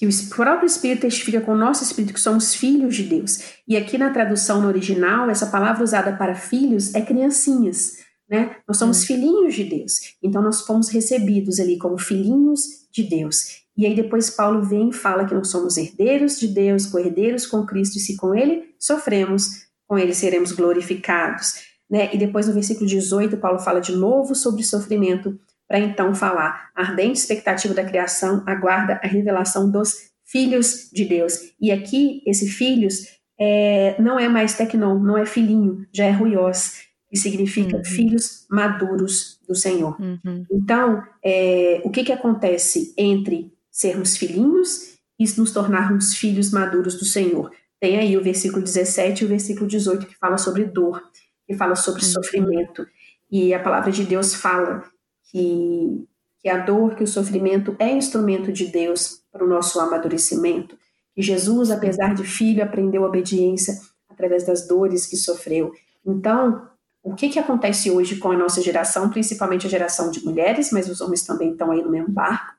[0.00, 3.40] que o próprio Espírito testifica com o nosso Espírito que somos filhos de Deus.
[3.68, 8.56] E aqui na tradução no original, essa palavra usada para filhos é criancinhas, né?
[8.66, 9.06] Nós somos hum.
[9.06, 10.14] filhinhos de Deus.
[10.22, 13.59] Então nós fomos recebidos ali como filhinhos de Deus.
[13.76, 17.64] E aí depois Paulo vem e fala que nós somos herdeiros de Deus, co-herdeiros com
[17.64, 21.54] Cristo, e se com ele sofremos, com ele seremos glorificados.
[21.90, 22.10] Né?
[22.12, 26.82] E depois no versículo 18, Paulo fala de novo sobre sofrimento, para então falar, a
[26.82, 31.52] ardente expectativa da criação aguarda a revelação dos filhos de Deus.
[31.60, 33.06] E aqui, esse filhos
[33.38, 37.84] é, não é mais tecnon, não é filhinho, já é ruiós, que significa uhum.
[37.84, 40.00] filhos maduros do Senhor.
[40.00, 40.44] Uhum.
[40.50, 47.04] Então, é, o que, que acontece entre sermos filhinhos e nos tornarmos filhos maduros do
[47.06, 47.50] Senhor.
[47.80, 51.02] Tem aí o versículo 17 e o versículo 18 que fala sobre dor,
[51.46, 52.08] que fala sobre uhum.
[52.10, 52.86] sofrimento.
[53.30, 54.84] E a palavra de Deus fala
[55.30, 56.06] que,
[56.40, 60.76] que a dor, que o sofrimento é instrumento de Deus para o nosso amadurecimento.
[61.14, 65.72] Que Jesus, apesar de filho, aprendeu obediência através das dores que sofreu.
[66.04, 66.68] Então,
[67.02, 70.86] o que, que acontece hoje com a nossa geração, principalmente a geração de mulheres, mas
[70.86, 72.52] os homens também estão aí no mesmo barco,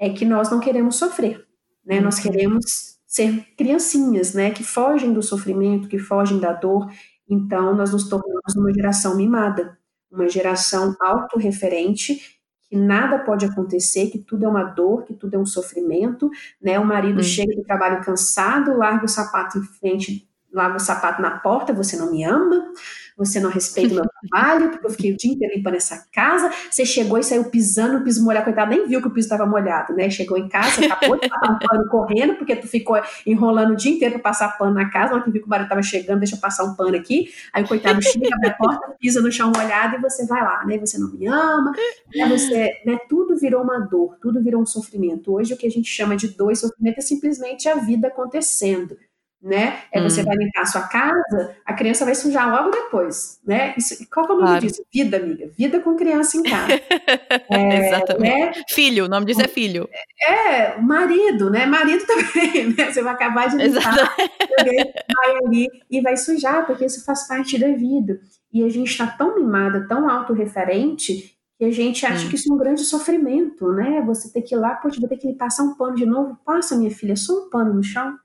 [0.00, 1.46] é que nós não queremos sofrer,
[1.84, 2.00] né?
[2.00, 2.22] Nós uhum.
[2.22, 2.64] queremos
[3.06, 4.50] ser criancinhas, né?
[4.50, 6.90] Que fogem do sofrimento, que fogem da dor.
[7.28, 9.78] Então, nós nos tornamos uma geração mimada,
[10.10, 15.38] uma geração autorreferente, que nada pode acontecer, que tudo é uma dor, que tudo é
[15.38, 16.30] um sofrimento,
[16.62, 16.78] né?
[16.78, 17.24] O marido hum.
[17.24, 21.96] chega do trabalho cansado, larga o sapato em frente, larga o sapato na porta, você
[21.96, 22.72] não me ama,
[23.20, 26.50] você não respeita o meu trabalho, porque eu fiquei o dia inteiro limpando essa casa.
[26.70, 29.44] Você chegou e saiu pisando no piso molhado, coitado, nem viu que o piso estava
[29.44, 30.08] molhado, né?
[30.08, 33.92] Chegou em casa, acabou de passar um pano correndo, porque tu ficou enrolando o dia
[33.92, 36.36] inteiro para passar pano na casa, na que viu que o marido estava chegando, deixa
[36.36, 37.28] eu passar um pano aqui.
[37.52, 40.64] Aí o coitado chega, abre a porta, pisa no chão molhado e você vai lá,
[40.64, 40.78] né?
[40.78, 41.72] Você não me ama,
[42.14, 42.26] né?
[42.28, 42.98] Você, né?
[43.06, 45.34] Tudo virou uma dor, tudo virou um sofrimento.
[45.34, 48.96] Hoje o que a gente chama de dor e sofrimento é simplesmente a vida acontecendo
[49.42, 49.82] né?
[49.90, 50.24] É você hum.
[50.24, 53.74] vai limpar a sua casa, a criança vai sujar logo depois, né?
[53.76, 54.66] Isso, qual é o nome claro.
[54.66, 54.84] disso?
[54.92, 55.50] Vida, amiga.
[55.56, 56.74] Vida com criança em casa.
[57.50, 58.58] é, Exatamente.
[58.58, 58.64] Né?
[58.68, 59.88] Filho, o nome disso é filho.
[60.28, 61.64] É, marido, né?
[61.64, 62.92] Marido também, né?
[62.92, 67.68] Você vai acabar de limpar, vai ali e vai sujar, porque isso faz parte da
[67.68, 68.20] vida.
[68.52, 72.28] E a gente está tão mimada, tão autorreferente, que a gente acha hum.
[72.28, 74.02] que isso é um grande sofrimento, né?
[74.06, 76.36] Você ter que ir lá, pô, vou ter que passar um pano de novo.
[76.44, 78.18] Passa, minha filha, só um pano no chão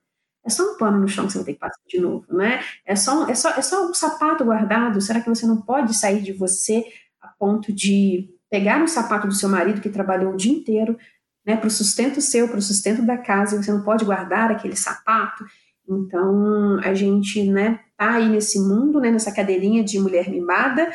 [0.46, 2.64] é só um pano no chão que você vai ter que passar de novo, né?
[2.86, 5.02] É só, é só, é só um sapato guardado.
[5.02, 6.86] Será que você não pode sair de você
[7.20, 10.98] a ponto de pegar o sapato do seu marido que trabalhou o dia inteiro,
[11.46, 14.52] né, para o sustento seu, para o sustento da casa, e você não pode guardar
[14.52, 15.44] aquele sapato?
[15.88, 20.92] Então, a gente, né, tá aí nesse mundo, né, nessa cadeirinha de mulher mimada,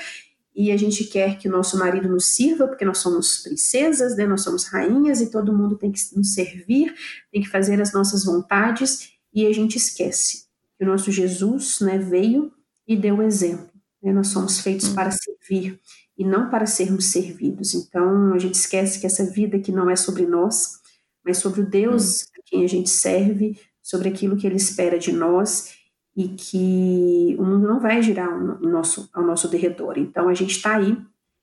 [0.54, 4.26] e a gente quer que o nosso marido nos sirva, porque nós somos princesas, né?
[4.26, 6.92] nós somos rainhas e todo mundo tem que nos servir,
[7.32, 10.44] tem que fazer as nossas vontades, e a gente esquece
[10.76, 12.52] que o nosso Jesus né, veio
[12.86, 13.70] e deu o exemplo.
[14.02, 14.12] Né?
[14.12, 14.94] Nós somos feitos hum.
[14.94, 15.78] para servir
[16.16, 17.74] e não para sermos servidos.
[17.74, 20.80] Então a gente esquece que essa vida que não é sobre nós,
[21.24, 22.24] mas sobre o Deus hum.
[22.38, 25.74] a quem a gente serve, sobre aquilo que Ele espera de nós
[26.16, 29.98] e que o mundo não vai girar ao nosso, ao nosso derredor.
[29.98, 30.96] Então a gente está aí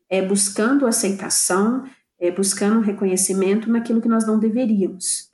[0.09, 1.83] é, buscando aceitação,
[2.19, 5.31] é, buscando reconhecimento naquilo que nós não deveríamos.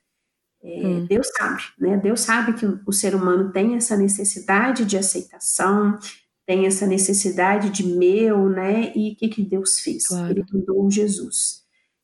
[0.63, 1.05] É, hum.
[1.05, 1.97] Deus sabe, né?
[1.97, 5.99] Deus sabe que o, ser humano tem essa necessidade de aceitação,
[6.45, 8.93] tem essa necessidade de meu, né?
[8.95, 10.07] E o que, que Deus fez?
[10.07, 10.31] Claro.
[10.31, 11.63] Ele mandou Jesus.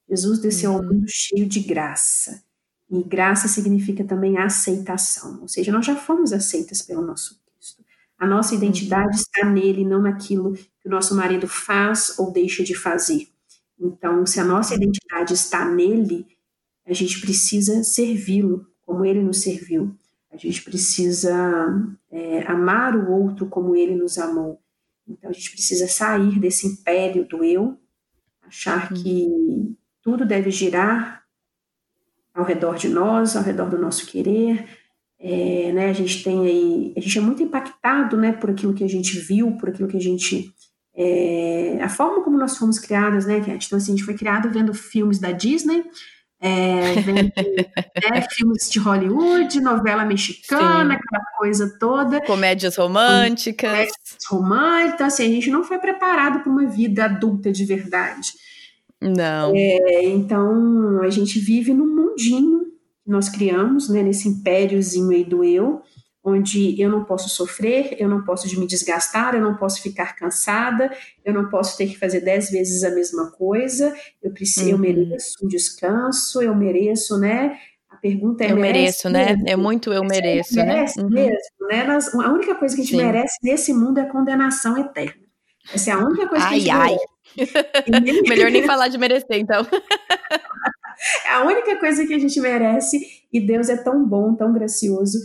[0.09, 0.87] Jesus desceu ao uhum.
[0.87, 2.43] mundo cheio de graça.
[2.91, 7.85] E graça significa também aceitação, ou seja, nós já fomos aceitas pelo nosso Cristo.
[8.17, 9.21] A nossa identidade uhum.
[9.21, 13.27] está nele, não naquilo que o nosso marido faz ou deixa de fazer.
[13.79, 16.27] Então, se a nossa identidade está nele,
[16.89, 19.95] a gente precisa servi-lo como ele nos serviu.
[20.31, 24.59] A gente precisa é, amar o outro como ele nos amou.
[25.07, 27.77] Então, a gente precisa sair desse império do eu,
[28.41, 29.01] achar uhum.
[29.01, 31.23] que tudo deve girar
[32.33, 34.67] ao redor de nós, ao redor do nosso querer.
[35.19, 38.83] É, né, a gente tem aí, a gente é muito impactado, né, por aquilo que
[38.83, 40.53] a gente viu, por aquilo que a gente,
[40.95, 43.65] é, a forma como nós fomos criadas, né, Kat?
[43.65, 45.83] Então, assim, a gente foi criado vendo filmes da Disney,
[46.41, 47.31] é, vendo
[48.11, 50.99] né, filmes de Hollywood, novela mexicana, Sim.
[50.99, 52.21] aquela coisa toda.
[52.21, 53.69] Comédias românticas.
[53.69, 58.29] Comédias românticas, então, assim, a gente não foi preparado para uma vida adulta de verdade.
[59.01, 59.53] Não.
[59.55, 62.65] É, então, a gente vive num mundinho
[63.03, 65.81] que nós criamos, né, nesse impériozinho aí do eu,
[66.23, 70.91] onde eu não posso sofrer, eu não posso me desgastar, eu não posso ficar cansada,
[71.23, 74.71] eu não posso ter que fazer dez vezes a mesma coisa, eu preciso, uhum.
[74.71, 77.57] eu mereço um descanso, eu mereço, né?
[77.89, 79.35] A pergunta é eu mereço, né?
[79.45, 80.65] É muito eu mereço, né?
[80.65, 81.09] Merece uhum.
[81.09, 81.83] mesmo, né?
[81.85, 83.03] Nós, a única coisa que a gente Sim.
[83.03, 85.23] merece nesse mundo é condenação eterna.
[85.73, 86.97] Essa é a única coisa ai, que a gente ai.
[87.37, 88.21] merece.
[88.29, 89.65] Melhor nem falar de merecer, então.
[91.25, 92.99] É a única coisa que a gente merece,
[93.31, 95.17] e Deus é tão bom, tão gracioso,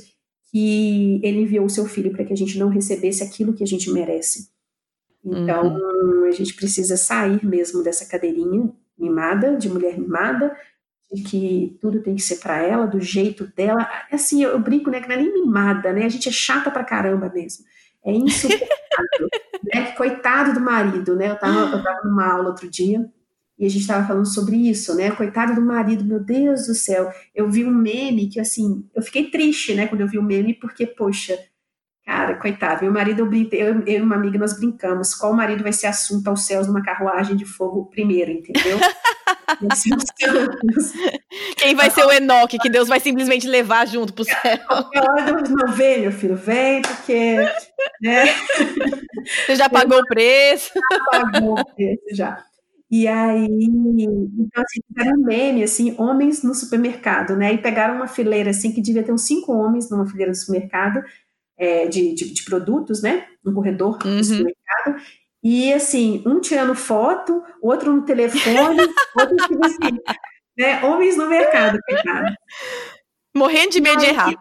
[0.55, 3.67] que ele enviou o seu filho para que a gente não recebesse aquilo que a
[3.67, 4.51] gente merece.
[5.25, 6.27] Então, uhum.
[6.27, 10.57] a gente precisa sair mesmo dessa cadeirinha mimada, de mulher mimada,
[11.13, 13.91] de que tudo tem que ser para ela, do jeito dela.
[14.13, 16.05] Assim, eu, eu brinco, né, que não é nem mimada, né?
[16.05, 17.65] A gente é chata pra caramba mesmo.
[18.05, 19.29] É insuportável.
[19.75, 19.91] né?
[19.97, 21.31] Coitado do marido, né?
[21.31, 23.05] Eu estava eu tava numa aula outro dia
[23.59, 25.13] e a gente estava falando sobre isso, né?
[25.13, 27.13] Coitado do marido, meu Deus do céu.
[27.35, 30.25] Eu vi um meme que, assim, eu fiquei triste, né, quando eu vi o um
[30.25, 31.39] meme, porque, poxa,
[32.05, 35.73] cara, coitado, meu marido, eu, eu, eu e uma amiga, nós brincamos, qual marido vai
[35.73, 38.79] ser assunto aos céus numa carruagem de fogo primeiro, entendeu?
[41.57, 44.37] Quem vai ser o Enoque, que Deus vai simplesmente levar junto pro céu?
[45.51, 47.37] Não vem, meu filho, vem, porque.
[48.01, 48.27] Né?
[49.47, 50.73] Você já pagou o preço?
[50.75, 52.45] Já pagou o preço, já.
[52.97, 57.53] E aí, então, assim, fizeram um meme, assim, homens no supermercado, né?
[57.53, 61.03] E pegaram uma fileira, assim, que devia ter uns cinco homens numa fileira do supermercado,
[61.59, 63.27] é, de, de, de, produtos, né?
[63.45, 64.19] No corredor uhum.
[64.19, 65.03] do supermercado.
[65.43, 68.79] E, assim, um tirando foto, outro no telefone,
[69.19, 69.99] outro, tipo assim,
[70.57, 70.85] né?
[70.85, 72.33] Homens no mercado, coitado.
[73.37, 74.33] Morrendo de medo de errar.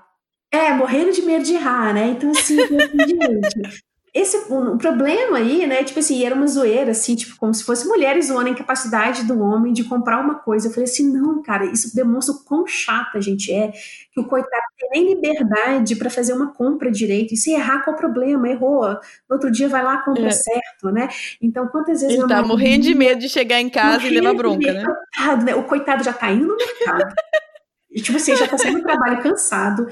[0.51, 2.09] É, morrendo de medo de errar, né?
[2.09, 5.83] Então, assim, gente, esse o, problema aí, né?
[5.83, 9.41] Tipo assim, era uma zoeira, assim, tipo, como se fosse mulheres zoando a incapacidade do
[9.41, 10.67] homem de comprar uma coisa.
[10.67, 13.71] Eu falei assim, não, cara, isso demonstra o quão chata a gente é,
[14.11, 17.33] que o coitado tem nem liberdade para fazer uma compra direito.
[17.33, 18.47] E se errar, qual o problema?
[18.47, 18.87] Errou.
[19.27, 20.31] No outro dia vai lá, compra é.
[20.31, 21.09] certo, né?
[21.41, 22.15] Então, quantas vezes.
[22.15, 24.85] Ele tá morrendo de medo de chegar em casa e levar bronca, né?
[24.85, 25.55] Coitado, né?
[25.55, 27.15] O coitado já tá indo no mercado.
[27.95, 29.87] tipo assim, já tá saindo do trabalho cansado,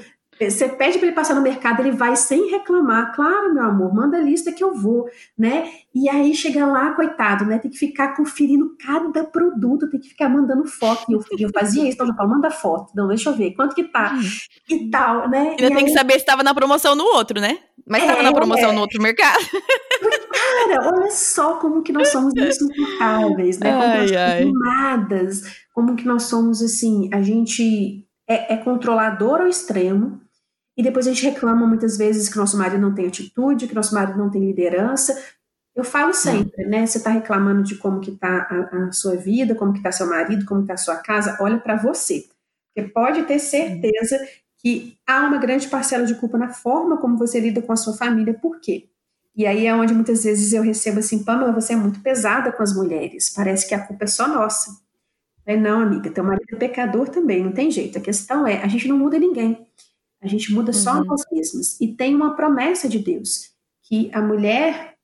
[0.50, 3.14] você pede para ele passar no mercado, ele vai sem reclamar.
[3.14, 5.70] Claro, meu amor, manda a lista que eu vou, né?
[5.94, 7.58] E aí chega lá, coitado, né?
[7.58, 11.04] Tem que ficar conferindo cada produto, tem que ficar mandando foto.
[11.08, 12.92] E eu, eu fazia isso, então eu falo, manda foto.
[12.94, 14.18] Não, deixa eu ver, quanto que tá?
[14.68, 15.50] E tal, né?
[15.50, 15.84] Ainda tem aí...
[15.84, 17.58] que saber se estava na promoção no outro, né?
[17.86, 18.72] Mas estava é, na promoção é.
[18.72, 19.44] no outro mercado.
[20.32, 23.72] Cara, olha só como que nós somos insuportáveis, né?
[23.72, 25.42] Como ai, nós somos mimadas,
[25.74, 30.20] como que nós somos assim, a gente é, é controlador ao extremo,
[30.76, 33.94] e depois a gente reclama muitas vezes que nosso marido não tem atitude, que nosso
[33.94, 35.20] marido não tem liderança.
[35.74, 36.86] Eu falo sempre, né?
[36.86, 40.06] Você está reclamando de como que está a, a, sua vida, como que está seu
[40.06, 42.26] marido, como está a sua casa, olha para você.
[42.74, 44.18] Porque pode ter certeza
[44.58, 47.94] que há uma grande parcela de culpa na forma como você lida com a sua
[47.94, 48.32] família.
[48.34, 48.88] Por quê?
[49.34, 52.62] E aí é onde muitas vezes eu recebo assim, Pamela, você é muito pesada com
[52.62, 54.70] as mulheres, parece que a culpa é só nossa.
[55.46, 57.98] Não, amiga, teu marido é pecador também, não tem jeito.
[57.98, 59.66] A questão é, a gente não muda ninguém,
[60.22, 61.04] a gente muda só uhum.
[61.04, 61.80] nós mesmos.
[61.80, 63.50] E tem uma promessa de Deus,
[63.82, 64.94] que a mulher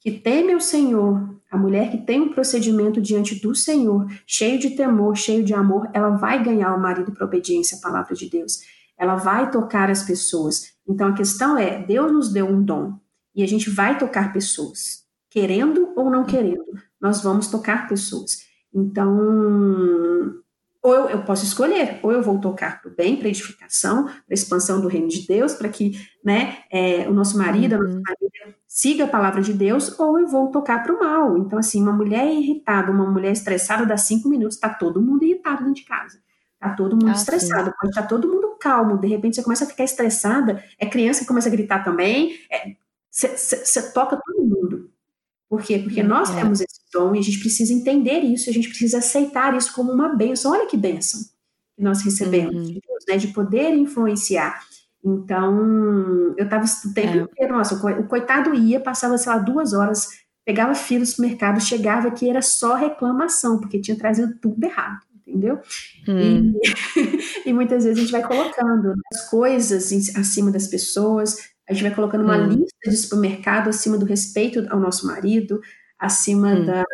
[0.00, 4.70] que teme o Senhor, a mulher que tem um procedimento diante do Senhor, cheio de
[4.70, 8.60] temor, cheio de amor, ela vai ganhar o marido para obediência à palavra de Deus.
[8.98, 10.72] Ela vai tocar as pessoas.
[10.88, 12.98] Então a questão é: Deus nos deu um dom
[13.34, 16.64] e a gente vai tocar pessoas, querendo ou não querendo,
[17.00, 18.44] nós vamos tocar pessoas.
[18.74, 20.41] Então,
[20.82, 24.34] ou eu, eu, posso escolher, ou eu vou tocar para o bem, para edificação, para
[24.34, 25.92] expansão do reino de Deus, para que
[26.24, 27.80] né, é, o nosso marido, uhum.
[27.80, 28.02] a nossa uhum.
[28.04, 31.38] família siga a palavra de Deus, ou eu vou tocar para o mal.
[31.38, 35.58] Então, assim, uma mulher irritada, uma mulher estressada, dá cinco minutos, está todo mundo irritado
[35.58, 36.20] dentro de casa.
[36.54, 37.76] Está todo mundo ah, estressado, sim.
[37.80, 41.20] pode estar tá todo mundo calmo, de repente você começa a ficar estressada, é criança
[41.20, 42.38] que começa a gritar também,
[43.10, 44.90] você é, toca todo mundo.
[45.48, 45.78] Por quê?
[45.78, 46.40] Porque nós é.
[46.40, 49.90] temos esse dom e a gente precisa entender isso, a gente precisa aceitar isso como
[49.92, 50.52] uma bênção.
[50.52, 51.20] Olha que bênção
[51.76, 52.74] que nós recebemos uhum.
[52.74, 53.16] de Deus, né?
[53.16, 54.60] De poder influenciar.
[55.04, 57.20] Então, eu estava o tempo é.
[57.22, 60.08] inteiro, nossa, o coitado ia, passava, sei lá, duas horas,
[60.44, 65.58] pegava fila no supermercado, chegava aqui, era só reclamação, porque tinha trazido tudo errado, entendeu?
[66.08, 66.54] Hum.
[66.96, 71.36] E, e, muitas vezes a gente vai colocando as coisas em, acima das pessoas,
[71.68, 72.48] a gente vai colocando uma hum.
[72.48, 75.60] lista de supermercado acima do respeito ao nosso marido,
[76.02, 76.66] acima hum.
[76.66, 76.84] da,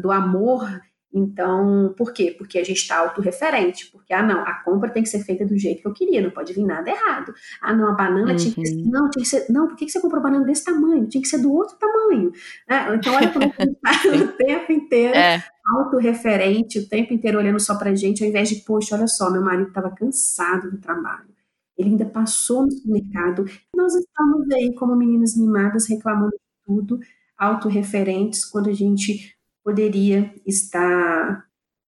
[0.00, 0.80] do amor.
[1.10, 2.34] Então, por quê?
[2.36, 3.90] Porque a gente está autorreferente.
[3.90, 6.30] Porque, ah, não, a compra tem que ser feita do jeito que eu queria, não
[6.30, 7.32] pode vir nada errado.
[7.62, 8.36] Ah, não, a banana uhum.
[8.36, 8.76] tinha que ser.
[8.76, 8.90] Uhum.
[8.90, 9.46] Não, tinha que ser.
[9.50, 11.08] Não, por que você comprou banana desse tamanho?
[11.08, 12.30] Tinha que ser do outro tamanho.
[12.68, 12.94] Né?
[12.94, 15.42] Então, olha como a gente está o tempo inteiro é.
[15.76, 19.42] autorreferente, o tempo inteiro olhando só pra gente, ao invés de, poxa, olha só, meu
[19.42, 21.38] marido estava cansado do trabalho
[21.78, 23.44] ele ainda passou no supermercado.
[23.74, 26.98] Nós estamos aí como meninas mimadas reclamando de tudo,
[27.38, 31.46] autorreferentes, quando a gente poderia estar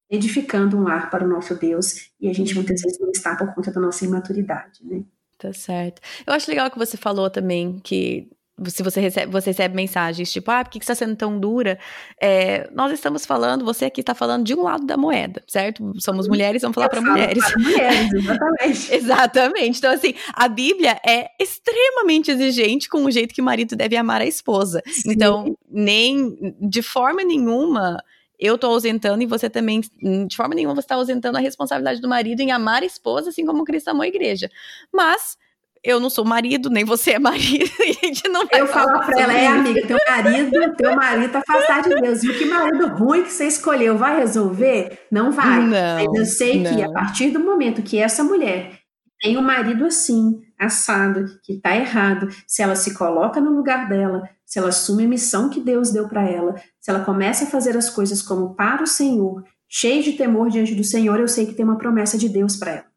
[0.08, 3.54] edificando um lar para o nosso Deus e a gente muitas vezes não está por
[3.54, 5.02] conta da nossa imaturidade, né?
[5.38, 6.02] Tá certo.
[6.26, 8.28] Eu acho legal que você falou também que
[8.68, 11.78] se você recebe, você recebe mensagens tipo, ah, por que você está sendo tão dura?
[12.20, 15.92] É, nós estamos falando, você aqui está falando de um lado da moeda, certo?
[15.98, 16.32] Somos uhum.
[16.32, 17.42] mulheres, vamos falar para mulheres.
[17.42, 18.94] Para mulheres, exatamente.
[18.94, 19.78] exatamente.
[19.78, 24.20] Então, assim, a Bíblia é extremamente exigente com o jeito que o marido deve amar
[24.20, 24.82] a esposa.
[24.86, 25.12] Sim.
[25.12, 28.02] Então, nem de forma nenhuma
[28.38, 29.82] eu tô ausentando e você também,
[30.26, 33.44] de forma nenhuma, você está ausentando a responsabilidade do marido em amar a esposa, assim
[33.44, 34.50] como Cristo amou a igreja.
[34.90, 35.36] Mas
[35.82, 39.00] eu não sou marido, nem você é marido, e a gente não vai Eu falo
[39.00, 42.22] pra ela, é amiga, teu marido, teu marido tá afastado de Deus.
[42.22, 44.98] E que marido ruim que você escolheu vai resolver?
[45.10, 45.60] Não vai.
[45.60, 46.74] Não, Mas eu sei não.
[46.74, 48.78] que a partir do momento que essa mulher
[49.20, 54.28] tem um marido assim, assado, que tá errado, se ela se coloca no lugar dela,
[54.44, 57.76] se ela assume a missão que Deus deu para ela, se ela começa a fazer
[57.76, 61.54] as coisas como para o Senhor, cheio de temor diante do Senhor, eu sei que
[61.54, 62.89] tem uma promessa de Deus para ela.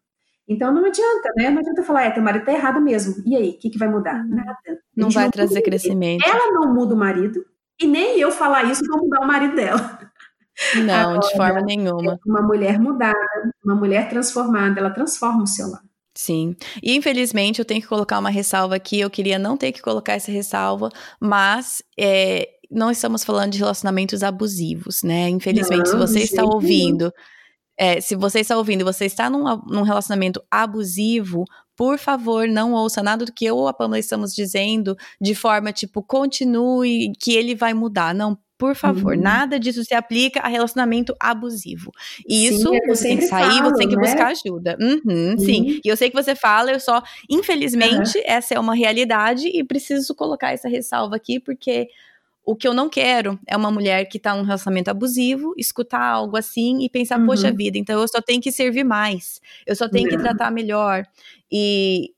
[0.47, 1.49] Então não adianta, né?
[1.49, 3.15] Não adianta falar, é, teu marido tá errado mesmo.
[3.25, 4.15] E aí, o que, que vai mudar?
[4.23, 4.35] Uhum.
[4.35, 4.79] Nada.
[4.95, 6.27] Não vai não trazer crescimento.
[6.27, 7.45] Ela não muda o marido,
[7.81, 9.99] e nem eu falar isso vou mudar o marido dela.
[10.85, 12.19] Não, Agora, de forma nenhuma.
[12.25, 15.81] Uma mulher mudada, uma mulher transformada, ela transforma o seu lar.
[16.15, 16.55] Sim.
[16.81, 18.99] E infelizmente eu tenho que colocar uma ressalva aqui.
[18.99, 20.89] Eu queria não ter que colocar essa ressalva,
[21.19, 25.27] mas é, não estamos falando de relacionamentos abusivos, né?
[25.29, 27.05] Infelizmente, não, se você está ouvindo.
[27.05, 27.11] Nenhum
[27.77, 31.43] é, se você está ouvindo e você está num, num, relacionamento abusivo,
[31.75, 35.71] por favor, não ouça nada do que eu ou a Pamela estamos dizendo de forma
[35.71, 38.13] tipo, continue, que ele vai mudar.
[38.13, 39.21] Não, por favor, uhum.
[39.21, 41.91] nada disso se aplica a relacionamento abusivo.
[42.27, 44.01] E sim, isso você tem que sair, falo, você tem que né?
[44.01, 44.77] buscar ajuda.
[44.79, 45.37] Uhum, uhum.
[45.37, 49.63] Sim, e eu sei que você fala, eu só, infelizmente, essa é uma realidade e
[49.63, 51.87] preciso colocar essa ressalva aqui, porque
[52.45, 56.35] o que eu não quero é uma mulher que tá num relacionamento abusivo, escutar algo
[56.37, 57.25] assim e pensar, uhum.
[57.25, 61.05] poxa vida, então eu só tenho que servir mais, eu só tenho que tratar melhor.
[61.51, 62.11] E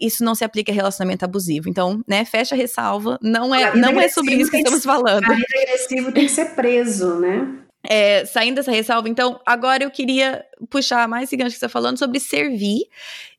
[0.00, 1.68] isso não se aplica a relacionamento abusivo.
[1.68, 5.26] Então, né, fecha a ressalva, não é, não é sobre isso que estamos falando.
[5.26, 7.58] Marido agressivo tem que ser preso, né?
[7.82, 11.68] É, saindo dessa ressalva, então, agora eu queria puxar mais esse gancho que você está
[11.68, 12.82] falando sobre servir.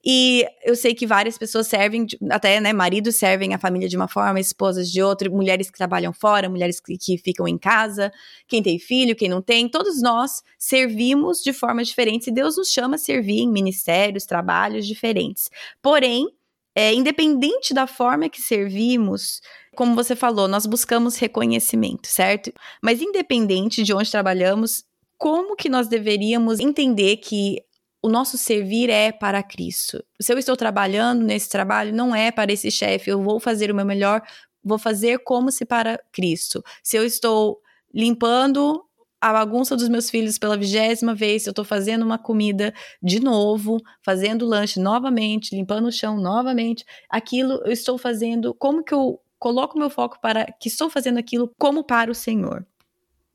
[0.04, 4.08] E eu sei que várias pessoas servem, até, né, maridos servem a família de uma
[4.08, 8.12] forma, esposas de outra, mulheres que trabalham fora, mulheres que, que ficam em casa,
[8.48, 12.70] quem tem filho, quem não tem, todos nós servimos de formas diferentes e Deus nos
[12.70, 15.50] chama a servir em ministérios, trabalhos diferentes.
[15.82, 16.28] Porém,
[16.74, 19.42] é, independente da forma que servimos,
[19.76, 22.52] como você falou, nós buscamos reconhecimento, certo?
[22.82, 24.84] Mas independente de onde trabalhamos,
[25.18, 27.62] como que nós deveríamos entender que
[28.02, 30.04] o nosso servir é para Cristo?
[30.20, 33.76] Se eu estou trabalhando nesse trabalho, não é para esse chefe, eu vou fazer o
[33.76, 34.22] meu melhor
[34.64, 36.64] vou fazer como se para Cristo.
[36.84, 37.62] Se eu estou
[37.94, 38.84] limpando
[39.20, 43.20] a bagunça dos meus filhos pela vigésima vez, se eu estou fazendo uma comida de
[43.20, 49.20] novo, fazendo lanche novamente, limpando o chão novamente, aquilo eu estou fazendo, como que eu
[49.38, 52.66] coloco meu foco para que estou fazendo aquilo como para o Senhor?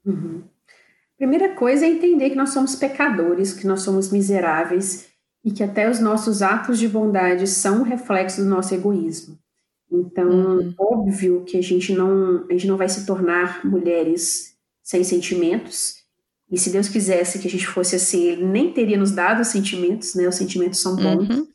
[0.04, 0.44] Uhum.
[1.16, 5.06] Primeira coisa é entender que nós somos pecadores, que nós somos miseráveis
[5.44, 9.38] e que até os nossos atos de bondade são um reflexo do nosso egoísmo.
[9.90, 10.74] Então, uhum.
[10.78, 15.94] óbvio que a gente não, a gente não vai se tornar mulheres sem sentimentos.
[16.50, 19.48] E se Deus quisesse que a gente fosse assim, Ele nem teria nos dado os
[19.48, 20.28] sentimentos, né?
[20.28, 21.28] Os sentimentos são bons.
[21.28, 21.46] Uhum.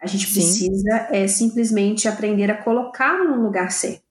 [0.00, 4.02] A gente precisa é, simplesmente aprender a colocá-lo no lugar certo.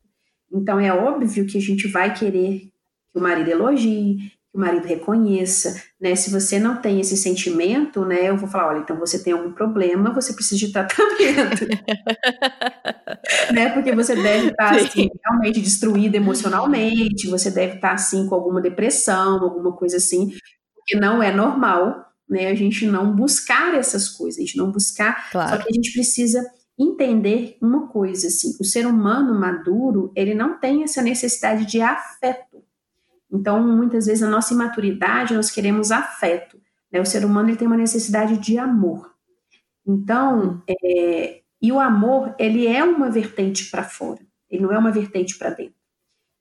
[0.52, 2.72] Então, é óbvio que a gente vai querer
[3.12, 6.16] que o marido elogie, que o marido reconheça, né?
[6.16, 8.30] Se você não tem esse sentimento, né?
[8.30, 11.68] Eu vou falar, olha, então você tem algum problema, você precisa de tratamento,
[13.52, 13.70] né?
[13.74, 19.44] Porque você deve estar assim, realmente destruído emocionalmente, você deve estar assim com alguma depressão,
[19.44, 20.32] alguma coisa assim,
[20.76, 22.48] porque não é normal, né?
[22.48, 25.50] A gente não buscar essas coisas, a gente não buscar, claro.
[25.50, 26.46] só que a gente precisa
[26.80, 32.53] entender uma coisa assim, o ser humano maduro, ele não tem essa necessidade de afeto.
[33.34, 36.62] Então, muitas vezes, a nossa imaturidade, nós queremos afeto.
[36.92, 37.02] Né?
[37.02, 39.12] O ser humano ele tem uma necessidade de amor.
[39.86, 44.20] Então, é, e o amor, ele é uma vertente para fora,
[44.50, 45.74] ele não é uma vertente para dentro.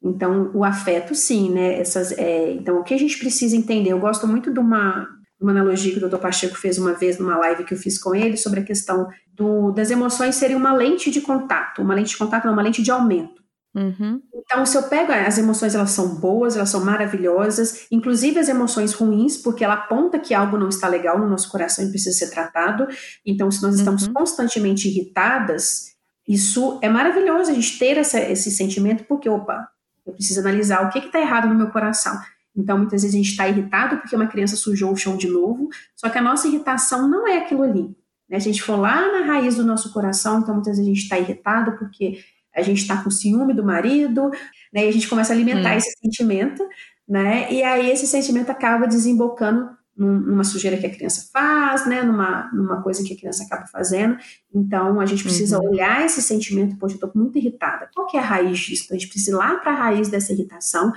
[0.04, 1.80] Então, o afeto, sim, né?
[1.80, 3.90] Essas, é, então, o que a gente precisa entender?
[3.90, 5.08] Eu gosto muito de uma,
[5.40, 8.14] uma analogia que o doutor Pacheco fez uma vez numa live que eu fiz com
[8.14, 12.18] ele sobre a questão do, das emoções serem uma lente de contato, uma lente de
[12.18, 13.41] contato, não, uma lente de aumento.
[13.74, 14.20] Uhum.
[14.34, 18.92] Então, se eu pego as emoções, elas são boas, elas são maravilhosas, inclusive as emoções
[18.92, 22.30] ruins, porque ela aponta que algo não está legal no nosso coração e precisa ser
[22.30, 22.86] tratado.
[23.24, 24.12] Então, se nós estamos uhum.
[24.12, 25.92] constantemente irritadas,
[26.28, 29.68] isso é maravilhoso a gente ter essa, esse sentimento, porque, opa,
[30.06, 32.18] eu preciso analisar o que está errado no meu coração.
[32.54, 35.68] Então, muitas vezes a gente está irritado porque uma criança sujou o chão de novo,
[35.96, 37.96] só que a nossa irritação não é aquilo ali.
[38.28, 38.36] Né?
[38.36, 41.18] A gente for lá na raiz do nosso coração, então muitas vezes a gente está
[41.18, 42.22] irritado porque
[42.54, 44.30] a gente está com ciúme do marido,
[44.72, 44.84] né?
[44.84, 45.78] E a gente começa a alimentar hum.
[45.78, 46.66] esse sentimento,
[47.08, 47.52] né?
[47.52, 52.02] E aí esse sentimento acaba desembocando numa sujeira que a criança faz, né?
[52.02, 54.16] Numa, numa coisa que a criança acaba fazendo.
[54.54, 55.70] Então a gente precisa uhum.
[55.70, 57.88] olhar esse sentimento, poxa, eu estou muito irritada.
[57.94, 58.84] Qual que é a raiz disso?
[58.84, 60.92] Então, a gente precisa ir lá para a raiz dessa irritação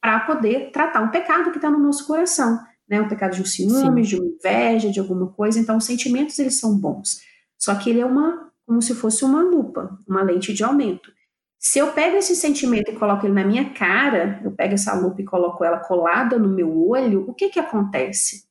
[0.00, 3.00] para poder tratar um pecado que está no nosso coração, né?
[3.00, 4.08] Um pecado de um ciúme, Sim.
[4.08, 5.58] de uma inveja, de alguma coisa.
[5.58, 7.20] Então, os sentimentos eles são bons.
[7.58, 11.10] Só que ele é uma como se fosse uma lupa, uma lente de aumento.
[11.58, 15.22] Se eu pego esse sentimento e coloco ele na minha cara, eu pego essa lupa
[15.22, 18.44] e coloco ela colada no meu olho, o que que acontece?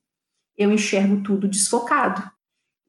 [0.57, 2.23] Eu enxergo tudo desfocado.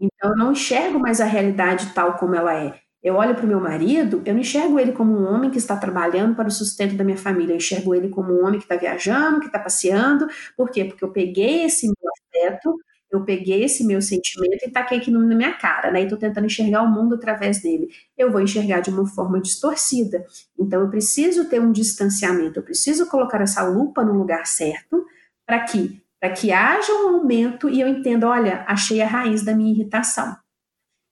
[0.01, 2.81] Então, eu não enxergo mais a realidade tal como ela é.
[3.03, 5.77] Eu olho para o meu marido, eu não enxergo ele como um homem que está
[5.77, 8.77] trabalhando para o sustento da minha família, eu enxergo ele como um homem que está
[8.77, 10.27] viajando, que está passeando.
[10.57, 10.85] Por quê?
[10.85, 12.11] Porque eu peguei esse meu
[12.49, 12.75] afeto,
[13.11, 16.03] eu peguei esse meu sentimento e taquei aqui na minha cara, né?
[16.03, 17.89] E tô tentando enxergar o mundo através dele.
[18.17, 20.25] Eu vou enxergar de uma forma distorcida.
[20.59, 25.05] Então eu preciso ter um distanciamento, eu preciso colocar essa lupa no lugar certo
[25.47, 29.55] para que para que haja um aumento e eu entenda, olha, achei a raiz da
[29.55, 30.37] minha irritação.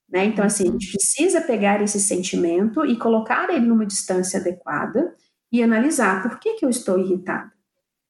[0.09, 0.25] Né?
[0.25, 5.15] Então, assim, a gente precisa pegar esse sentimento e colocar ele numa distância adequada
[5.53, 7.53] e analisar por que, que eu estou irritada.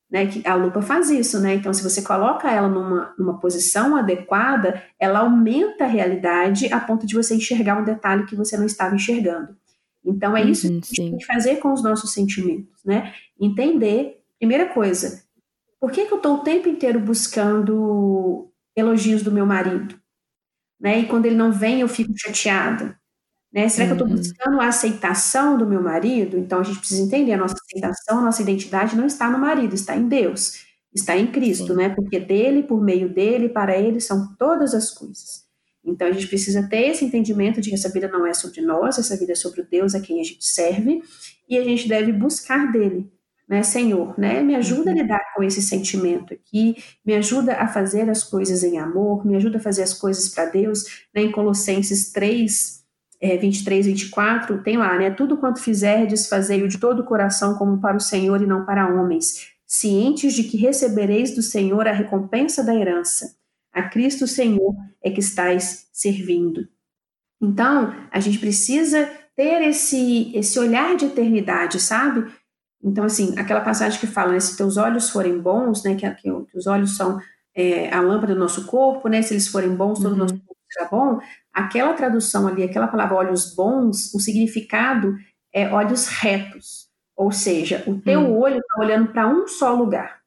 [0.08, 1.54] Né, que a lupa faz isso, né?
[1.54, 7.04] Então, se você coloca ela numa, numa posição adequada, ela aumenta a realidade a ponto
[7.04, 9.56] de você enxergar um detalhe que você não estava enxergando.
[10.04, 13.12] Então, é isso uhum, que a gente tem que fazer com os nossos sentimentos, né?
[13.40, 15.24] Entender, primeira coisa,
[15.80, 20.00] por que, que eu estou o tempo inteiro buscando elogios do meu marido?
[20.80, 21.00] Né?
[21.00, 22.98] E quando ele não vem, eu fico chateada.
[23.52, 23.68] Né?
[23.68, 24.16] Será que eu estou uhum.
[24.16, 26.38] buscando a aceitação do meu marido?
[26.38, 29.74] Então a gente precisa entender a nossa aceitação, a nossa identidade não está no marido,
[29.74, 31.76] está em Deus, está em Cristo, Sim.
[31.76, 31.88] né?
[31.88, 35.46] Porque dele, por meio dele, para ele são todas as coisas.
[35.86, 38.98] Então a gente precisa ter esse entendimento de que essa vida não é sobre nós,
[38.98, 41.00] essa vida é sobre o Deus a quem a gente serve,
[41.48, 43.08] e a gente deve buscar dele,
[43.48, 44.42] né, Senhor, né?
[44.42, 45.00] Me ajuda a uhum.
[45.00, 46.74] lidar com esse sentimento aqui,
[47.04, 50.46] me ajuda a fazer as coisas em amor, me ajuda a fazer as coisas para
[50.46, 51.22] Deus, né?
[51.22, 52.84] Em Colossenses 3,
[53.20, 55.10] é, 23, 24, tem lá, né?
[55.10, 58.88] Tudo quanto fizerdes, fazei-o de todo o coração, como para o Senhor e não para
[58.88, 63.36] homens, cientes de que recebereis do Senhor a recompensa da herança.
[63.72, 66.68] A Cristo Senhor é que estáis servindo.
[67.40, 72.26] Então, a gente precisa ter esse, esse olhar de eternidade, sabe?
[72.82, 76.22] Então, assim, aquela passagem que fala, né, se teus olhos forem bons, né, que, que,
[76.22, 77.20] que os olhos são
[77.54, 80.40] é, a lâmpada do nosso corpo, né, se eles forem bons, todo o nosso uhum.
[80.40, 81.20] corpo será bom
[81.52, 85.16] aquela tradução ali, aquela palavra olhos bons, o significado
[85.52, 88.38] é olhos retos, ou seja, o teu hum.
[88.38, 90.20] olho está olhando para um só lugar.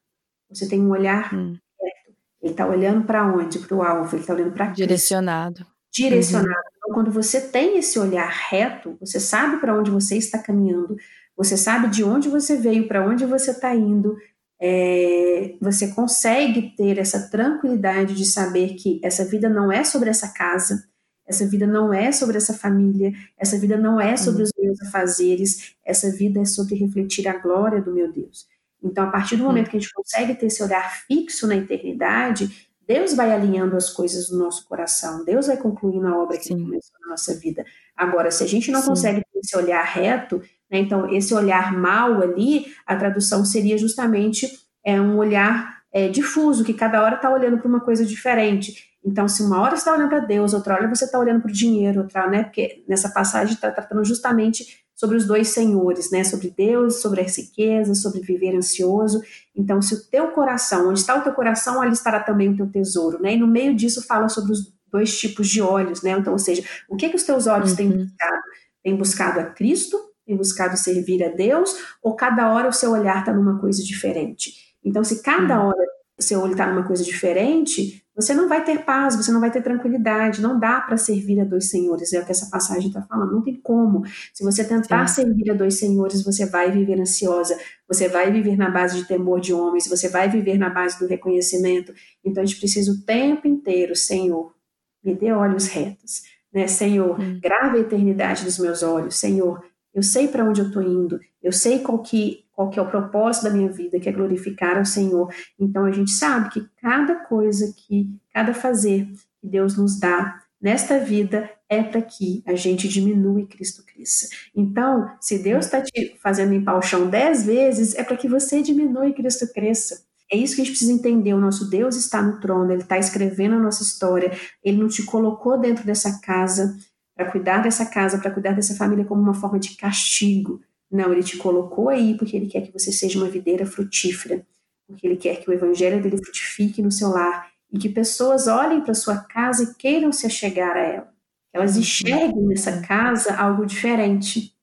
[0.48, 1.56] Você tem um olhar hum.
[1.80, 2.16] reto.
[2.42, 3.58] Ele está olhando para onde?
[3.60, 4.14] Para o alvo.
[4.14, 5.64] Ele está olhando para direcionado.
[5.92, 6.48] Direcionado.
[6.48, 6.70] Uhum.
[6.76, 10.96] Então, quando você tem esse olhar reto, você sabe para onde você está caminhando,
[11.36, 14.16] você sabe de onde você veio, para onde você está indo,
[14.60, 20.28] é, você consegue ter essa tranquilidade de saber que essa vida não é sobre essa
[20.28, 20.84] casa,
[21.26, 25.74] essa vida não é sobre essa família, essa vida não é sobre os meus afazeres,
[25.84, 28.46] essa vida é sobre refletir a glória do meu Deus.
[28.82, 32.68] Então, a partir do momento que a gente consegue ter esse olhar fixo na eternidade,
[32.86, 36.64] Deus vai alinhando as coisas no nosso coração, Deus vai concluindo a obra que Sim.
[36.64, 37.64] começou na nossa vida.
[37.96, 38.88] Agora, se a gente não Sim.
[38.88, 40.42] consegue ter esse olhar reto?
[40.70, 44.48] Então, esse olhar mal ali, a tradução seria justamente
[44.84, 48.90] é, um olhar é, difuso, que cada hora está olhando para uma coisa diferente.
[49.04, 51.50] Então, se uma hora você está olhando para Deus, outra hora você está olhando para
[51.50, 52.44] o dinheiro, outra, né?
[52.44, 56.22] Porque nessa passagem está tratando justamente sobre os dois senhores, né?
[56.22, 59.22] Sobre Deus, sobre as riquezas, sobre viver ansioso.
[59.56, 62.70] Então, se o teu coração, onde está o teu coração, ali estará também o teu
[62.70, 63.34] tesouro, né?
[63.34, 66.10] E no meio disso fala sobre os dois tipos de olhos, né?
[66.10, 67.76] Então, ou seja, o que que os teus olhos uhum.
[67.76, 68.42] têm buscado?
[68.82, 73.18] Têm buscado a Cristo tem buscado servir a Deus, ou cada hora o seu olhar
[73.18, 74.76] está numa coisa diferente?
[74.84, 75.66] Então, se cada hum.
[75.66, 75.86] hora
[76.18, 79.50] o seu olho está numa coisa diferente, você não vai ter paz, você não vai
[79.50, 83.00] ter tranquilidade, não dá para servir a dois senhores, é o que essa passagem está
[83.02, 84.04] falando, não tem como.
[84.32, 85.22] Se você tentar Sim.
[85.22, 87.58] servir a dois senhores, você vai viver ansiosa,
[87.88, 91.06] você vai viver na base de temor de homens, você vai viver na base do
[91.06, 91.92] reconhecimento.
[92.22, 94.54] Então a gente precisa o tempo inteiro, Senhor,
[95.02, 96.22] me dê olhos retos,
[96.52, 96.66] né?
[96.66, 97.40] Senhor, hum.
[97.42, 99.64] grave a eternidade dos meus olhos, Senhor,
[99.94, 102.90] eu sei para onde eu estou indo, eu sei qual que, qual que é o
[102.90, 105.32] propósito da minha vida, que é glorificar ao Senhor.
[105.58, 109.08] Então a gente sabe que cada coisa que, cada fazer
[109.40, 114.28] que Deus nos dá nesta vida é para que a gente diminua e Cristo cresça.
[114.54, 118.60] Então, se Deus está te fazendo limpar o chão dez vezes, é para que você
[118.60, 120.02] diminua e Cristo cresça.
[120.32, 121.32] É isso que a gente precisa entender.
[121.34, 124.32] O nosso Deus está no trono, Ele está escrevendo a nossa história.
[124.62, 126.76] Ele não te colocou dentro dessa casa
[127.20, 130.62] para cuidar dessa casa, para cuidar dessa família como uma forma de castigo.
[130.90, 134.42] Não, ele te colocou aí porque ele quer que você seja uma videira frutífera,
[134.86, 138.80] porque ele quer que o evangelho dele frutifique no seu lar e que pessoas olhem
[138.80, 141.14] para sua casa e queiram se achegar a ela.
[141.52, 141.80] Elas uhum.
[141.80, 144.56] enxerguem nessa casa algo diferente.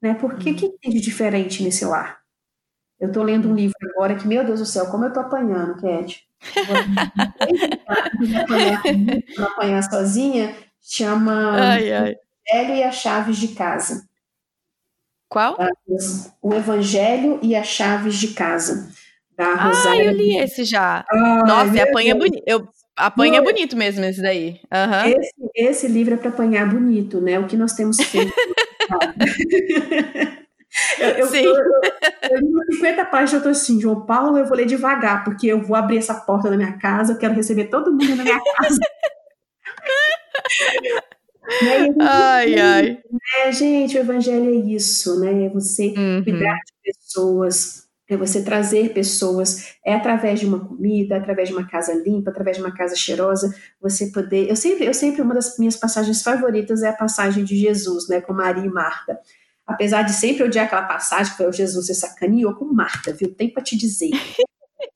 [0.00, 0.14] Né?
[0.14, 0.56] Por que, uhum.
[0.56, 2.20] que tem de diferente nesse lar?
[2.98, 5.78] Eu estou lendo um livro agora que, meu Deus do céu, como eu estou apanhando,
[5.78, 6.26] Cat.
[9.36, 10.54] Vou apanhar sozinha,
[10.88, 12.16] chama ai, ai.
[12.50, 14.08] Evangelho e as Chaves de Casa.
[15.28, 15.58] Qual?
[16.40, 18.90] O Evangelho e as Chaves de Casa.
[19.36, 20.00] Da Rosário.
[20.00, 21.04] Ah, eu li esse já.
[21.08, 22.42] Ai, Nossa, apanha bonito.
[22.46, 22.66] Eu,
[22.96, 24.60] apanha bonito mesmo esse daí.
[24.72, 25.20] Uhum.
[25.20, 27.38] Esse, esse, livro é para apanhar bonito, né?
[27.38, 28.32] O que nós temos feito.
[30.98, 31.44] eu, eu, Sim.
[31.44, 31.54] Eu,
[32.30, 35.62] eu, li 50 páginas, eu tô assim, João Paulo, eu vou ler devagar, porque eu
[35.62, 38.80] vou abrir essa porta da minha casa, eu quero receber todo mundo na minha casa.
[42.00, 42.98] ai, ai.
[43.10, 45.46] Né, gente, o evangelho é isso, né?
[45.46, 46.22] É você uhum.
[46.22, 51.66] cuidar de pessoas, é você trazer pessoas, é através de uma comida, através de uma
[51.66, 54.48] casa limpa, através de uma casa cheirosa, você poder.
[54.48, 58.20] Eu sempre, eu sempre, uma das minhas passagens favoritas é a passagem de Jesus, né?
[58.20, 59.18] Com Maria e Marta.
[59.66, 63.34] Apesar de sempre odiar aquela passagem, que foi o Jesus se sacaneou com Marta, viu?
[63.34, 64.10] Tem para te dizer.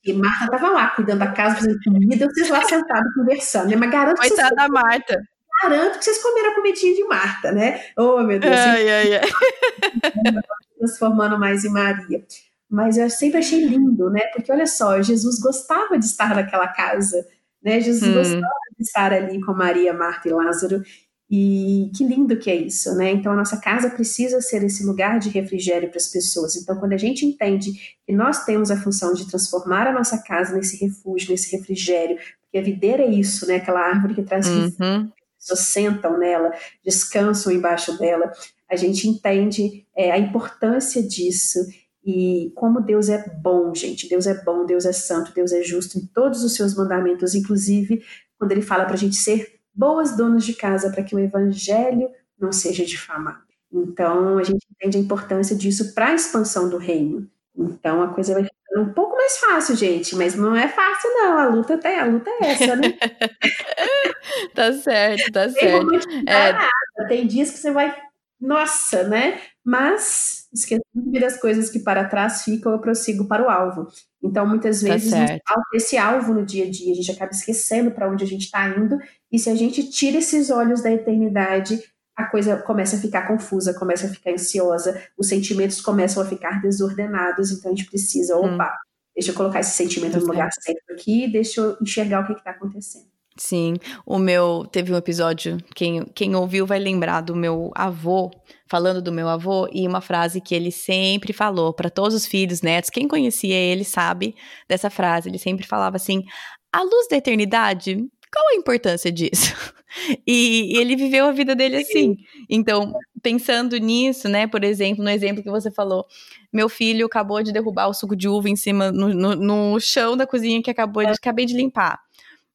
[0.04, 3.76] E Marta estava lá, cuidando da casa, fazendo comida, vocês lá sentados conversando, né?
[3.76, 4.56] Mas garanto Coitada que vocês...
[4.56, 5.31] da Marta
[5.62, 7.80] garanto que vocês comeram a comidinha de Marta, né?
[7.96, 8.54] Oh, meu Deus.
[8.54, 9.22] Ai, ai, ai.
[10.78, 12.24] Transformando mais em Maria.
[12.68, 14.20] Mas eu sempre achei lindo, né?
[14.34, 17.26] Porque olha só, Jesus gostava de estar naquela casa,
[17.62, 17.80] né?
[17.80, 18.14] Jesus hum.
[18.14, 20.82] gostava de estar ali com Maria, Marta e Lázaro.
[21.30, 23.10] E que lindo que é isso, né?
[23.10, 26.56] Então a nossa casa precisa ser esse lugar de refrigério para as pessoas.
[26.56, 27.72] Então quando a gente entende
[28.06, 32.58] que nós temos a função de transformar a nossa casa nesse refúgio, nesse refrigério, porque
[32.58, 33.56] a videira é isso, né?
[33.56, 35.10] Aquela árvore que traz uhum
[35.42, 36.52] pessoas sentam nela,
[36.84, 38.32] descansam embaixo dela.
[38.70, 41.58] A gente entende é, a importância disso
[42.04, 44.08] e como Deus é bom, gente.
[44.08, 48.04] Deus é bom, Deus é santo, Deus é justo em todos os seus mandamentos, inclusive
[48.38, 52.10] quando ele fala para a gente ser boas donas de casa para que o evangelho
[52.38, 53.42] não seja difamado.
[53.72, 57.30] Então, a gente entende a importância disso para a expansão do reino.
[57.56, 58.44] Então, a coisa vai
[58.76, 61.38] um pouco mais fácil, gente, mas não é fácil, não.
[61.38, 62.94] A luta, tem, a luta é essa, né?
[64.54, 65.94] tá certo, tá certo.
[66.26, 66.52] É...
[66.52, 66.68] Nada.
[67.08, 67.94] Tem dias que você vai,
[68.40, 69.40] nossa, né?
[69.64, 73.88] Mas esquecendo das coisas que para trás ficam, eu prossigo para o alvo.
[74.22, 75.40] Então, muitas tá vezes, tá
[75.74, 78.68] esse alvo no dia a dia, a gente acaba esquecendo para onde a gente está
[78.68, 78.98] indo,
[79.30, 81.80] e se a gente tira esses olhos da eternidade,
[82.16, 86.60] a coisa começa a ficar confusa, começa a ficar ansiosa, os sentimentos começam a ficar
[86.60, 88.54] desordenados, então a gente precisa, hum.
[88.54, 88.76] opa,
[89.14, 92.50] deixa eu colocar esse sentimento no lugar certo aqui, deixa eu enxergar o que está
[92.50, 93.12] acontecendo.
[93.38, 98.30] Sim, o meu teve um episódio, quem, quem ouviu vai lembrar do meu avô,
[98.68, 102.60] falando do meu avô, e uma frase que ele sempre falou para todos os filhos,
[102.60, 104.34] netos, quem conhecia ele sabe
[104.68, 106.22] dessa frase, ele sempre falava assim:
[106.70, 107.96] a luz da eternidade,
[108.30, 109.54] qual a importância disso?
[110.26, 112.16] E, e ele viveu a vida dele assim.
[112.48, 116.06] Então, pensando nisso, né, por exemplo, no exemplo que você falou,
[116.52, 120.16] meu filho acabou de derrubar o suco de uva em cima, no, no, no chão
[120.16, 122.00] da cozinha que acabou de, acabei de limpar.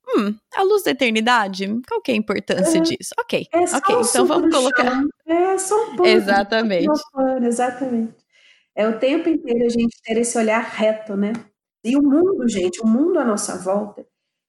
[0.09, 3.13] Hum, a luz da eternidade, qual que é a importância é, disso?
[3.19, 4.85] Ok, é ok, então vamos colocar.
[4.85, 5.09] Chão.
[5.27, 6.07] É só um pouco.
[6.07, 6.87] Exatamente.
[7.41, 8.13] exatamente.
[8.73, 11.33] É o tempo inteiro a gente ter esse olhar reto, né?
[11.83, 14.05] E o mundo, gente, o mundo à nossa volta,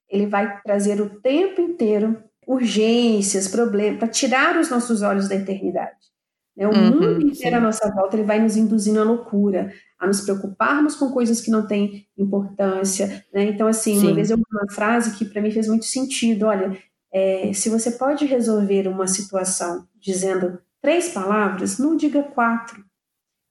[0.07, 6.09] ele vai trazer o tempo inteiro urgências, problemas, para tirar os nossos olhos da eternidade.
[6.57, 6.67] Né?
[6.67, 7.53] O uhum, mundo inteiro sim.
[7.53, 11.51] à nossa volta ele vai nos induzindo à loucura, a nos preocuparmos com coisas que
[11.51, 13.23] não têm importância.
[13.31, 13.43] Né?
[13.43, 14.07] Então, assim, sim.
[14.07, 16.75] uma vez eu uma frase que para mim fez muito sentido: olha,
[17.13, 22.83] é, se você pode resolver uma situação dizendo três palavras, não diga quatro.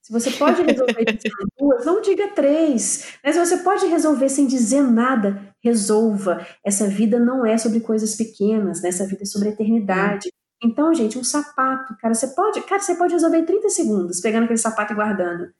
[0.09, 3.13] Se você pode resolver dizendo duas, não diga três.
[3.23, 6.47] Mas se você pode resolver sem dizer nada, resolva.
[6.65, 8.89] Essa vida não é sobre coisas pequenas, né?
[8.89, 10.33] essa vida é sobre eternidade.
[10.65, 14.45] Então, gente, um sapato, cara, você pode, cara, você pode resolver em 30 segundos, pegando
[14.45, 15.53] aquele sapato e guardando.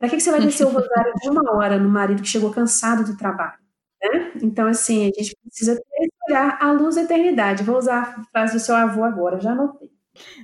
[0.00, 2.50] Para que, que você vai descer o rosário de uma hora no marido que chegou
[2.50, 3.60] cansado do trabalho?
[4.02, 4.32] Né?
[4.42, 5.80] Então, assim, a gente precisa
[6.28, 7.62] olhar a luz da eternidade.
[7.62, 9.91] Vou usar a frase do seu avô agora, já anotei.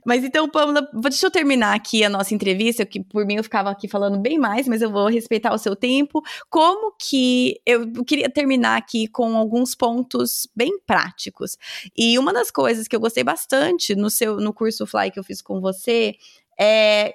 [0.05, 3.71] Mas então, Pamela, deixa eu terminar aqui a nossa entrevista, que por mim eu ficava
[3.71, 6.23] aqui falando bem mais, mas eu vou respeitar o seu tempo.
[6.49, 11.57] Como que eu queria terminar aqui com alguns pontos bem práticos.
[11.97, 15.25] E uma das coisas que eu gostei bastante no seu no curso Fly que eu
[15.25, 16.15] fiz com você
[16.59, 17.13] é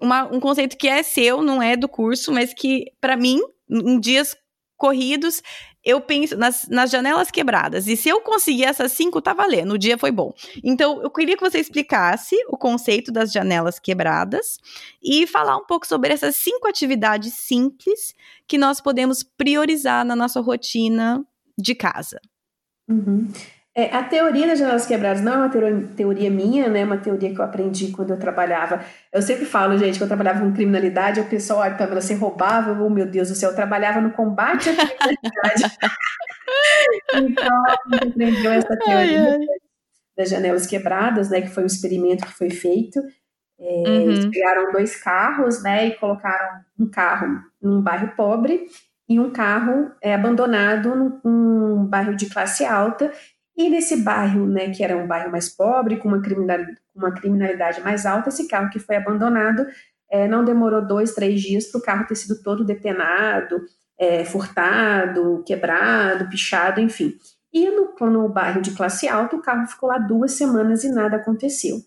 [0.00, 3.98] uma, um conceito que é seu, não é do curso, mas que para mim, em
[3.98, 4.36] dias
[4.76, 5.42] corridos,
[5.86, 7.86] eu penso nas, nas janelas quebradas.
[7.86, 9.74] E se eu conseguir essas cinco, tá valendo.
[9.74, 10.34] O dia foi bom.
[10.64, 14.58] Então, eu queria que você explicasse o conceito das janelas quebradas
[15.00, 18.16] e falar um pouco sobre essas cinco atividades simples
[18.48, 21.24] que nós podemos priorizar na nossa rotina
[21.56, 22.20] de casa.
[22.88, 23.28] Uhum.
[23.78, 26.80] É, a teoria das janelas quebradas não é uma teoria, teoria minha, né?
[26.80, 28.82] É uma teoria que eu aprendi quando eu trabalhava.
[29.12, 32.82] Eu sempre falo, gente, que eu trabalhava com criminalidade, o pessoal, olha, Pamela, você roubava,
[32.82, 35.76] oh meu Deus do céu, eu trabalhava no combate à criminalidade.
[37.16, 37.62] então,
[38.02, 39.46] aprendeu essa teoria ai, ai.
[40.16, 41.42] das janelas quebradas, né?
[41.42, 42.98] Que foi um experimento que foi feito.
[43.60, 44.10] É, uhum.
[44.10, 45.88] Eles pegaram dois carros, né?
[45.88, 48.68] E colocaram um carro num bairro pobre
[49.06, 53.12] e um carro é, abandonado num, num bairro de classe alta
[53.56, 57.80] e nesse bairro, né, que era um bairro mais pobre, com uma criminalidade, uma criminalidade
[57.80, 59.66] mais alta, esse carro que foi abandonado
[60.10, 63.60] é, não demorou dois, três dias para o carro ter sido todo depenado,
[63.98, 67.14] é, furtado, quebrado, pichado, enfim.
[67.52, 71.16] E no, no bairro de classe alta, o carro ficou lá duas semanas e nada
[71.16, 71.78] aconteceu.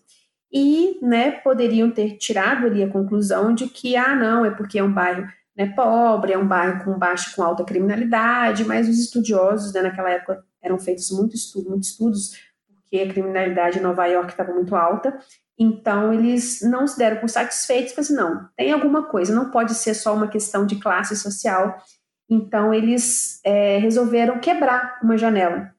[0.52, 4.82] E né, poderiam ter tirado ali a conclusão de que, ah, não, é porque é
[4.82, 9.72] um bairro né, pobre, é um bairro com baixa, com alta criminalidade, mas os estudiosos
[9.72, 12.32] né, naquela época eram feitos muitos estudo, muitos estudos,
[12.74, 15.18] porque a criminalidade em Nova York estava muito alta,
[15.58, 19.74] então eles não se deram por satisfeitos, mas assim, não, tem alguma coisa, não pode
[19.74, 21.82] ser só uma questão de classe social,
[22.28, 25.74] então eles é, resolveram quebrar uma janela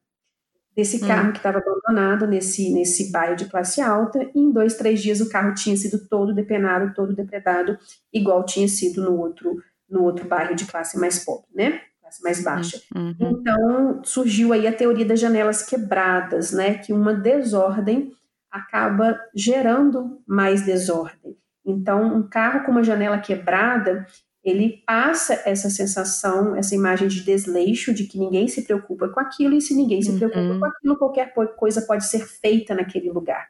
[0.75, 1.07] desse hum.
[1.07, 1.31] carro hum.
[1.31, 5.29] que estava abandonado nesse, nesse bairro de classe alta, e em dois, três dias o
[5.29, 7.77] carro tinha sido todo depenado, todo depredado,
[8.13, 11.81] igual tinha sido no outro, no outro bairro de classe mais pobre, né?
[12.21, 12.81] Mais baixa.
[12.95, 13.15] Uhum.
[13.19, 16.75] Então, surgiu aí a teoria das janelas quebradas, né?
[16.75, 18.11] Que uma desordem
[18.51, 21.37] acaba gerando mais desordem.
[21.65, 24.05] Então, um carro com uma janela quebrada,
[24.43, 29.55] ele passa essa sensação, essa imagem de desleixo, de que ninguém se preocupa com aquilo,
[29.55, 30.59] e se ninguém se preocupa uhum.
[30.59, 33.47] com aquilo, qualquer coisa pode ser feita naquele lugar.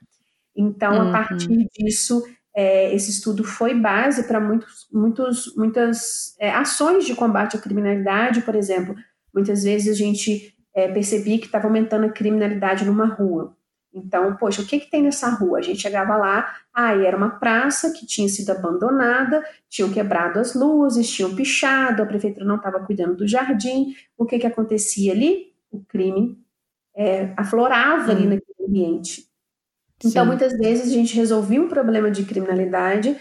[0.55, 1.09] Então, uhum.
[1.09, 2.23] a partir disso,
[2.53, 8.41] é, esse estudo foi base para muitos, muitos, muitas é, ações de combate à criminalidade,
[8.41, 8.95] por exemplo.
[9.33, 13.55] Muitas vezes a gente é, percebia que estava aumentando a criminalidade numa rua.
[13.93, 15.59] Então, poxa, o que, que tem nessa rua?
[15.59, 20.39] A gente chegava lá, aí ah, era uma praça que tinha sido abandonada, tinham quebrado
[20.39, 23.93] as luzes, tinham pichado, a prefeitura não estava cuidando do jardim.
[24.17, 25.53] O que, que acontecia ali?
[25.69, 26.41] O crime
[26.95, 29.29] é, aflorava ali naquele ambiente.
[30.05, 30.27] Então, Sim.
[30.27, 33.15] muitas vezes a gente resolvia um problema de criminalidade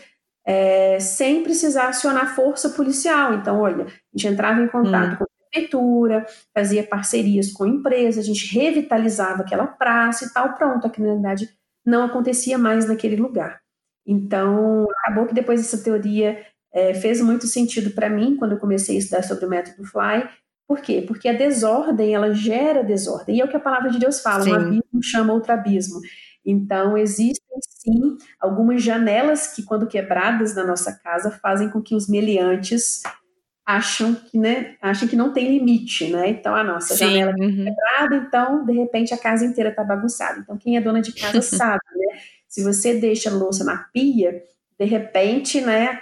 [0.47, 3.35] é, sem precisar acionar força policial.
[3.35, 5.17] Então, olha, a gente entrava em contato hum.
[5.17, 10.87] com a prefeitura, fazia parcerias com empresas, a gente revitalizava aquela praça e tal, pronto,
[10.87, 11.49] a criminalidade
[11.85, 13.61] não acontecia mais naquele lugar.
[14.07, 18.97] Então, acabou que depois essa teoria é, fez muito sentido para mim quando eu comecei
[18.97, 20.29] a estudar sobre o método Fly.
[20.67, 21.05] Por quê?
[21.07, 23.37] Porque a desordem, ela gera desordem.
[23.37, 24.53] E é o que a palavra de Deus fala, Sim.
[24.53, 26.01] um abismo chama outro abismo.
[26.45, 32.09] Então, existem sim algumas janelas que, quando quebradas na nossa casa, fazem com que os
[32.09, 33.03] meliantes
[33.65, 36.29] acham que, né, acham que não tem limite, né?
[36.31, 37.65] Então, a nossa sim, janela está uhum.
[37.65, 40.41] quebrada, então, de repente, a casa inteira está bagunçada.
[40.41, 42.21] Então, quem é dona de casa sabe, né?
[42.49, 44.43] Se você deixa a louça na pia,
[44.79, 46.01] de repente, né?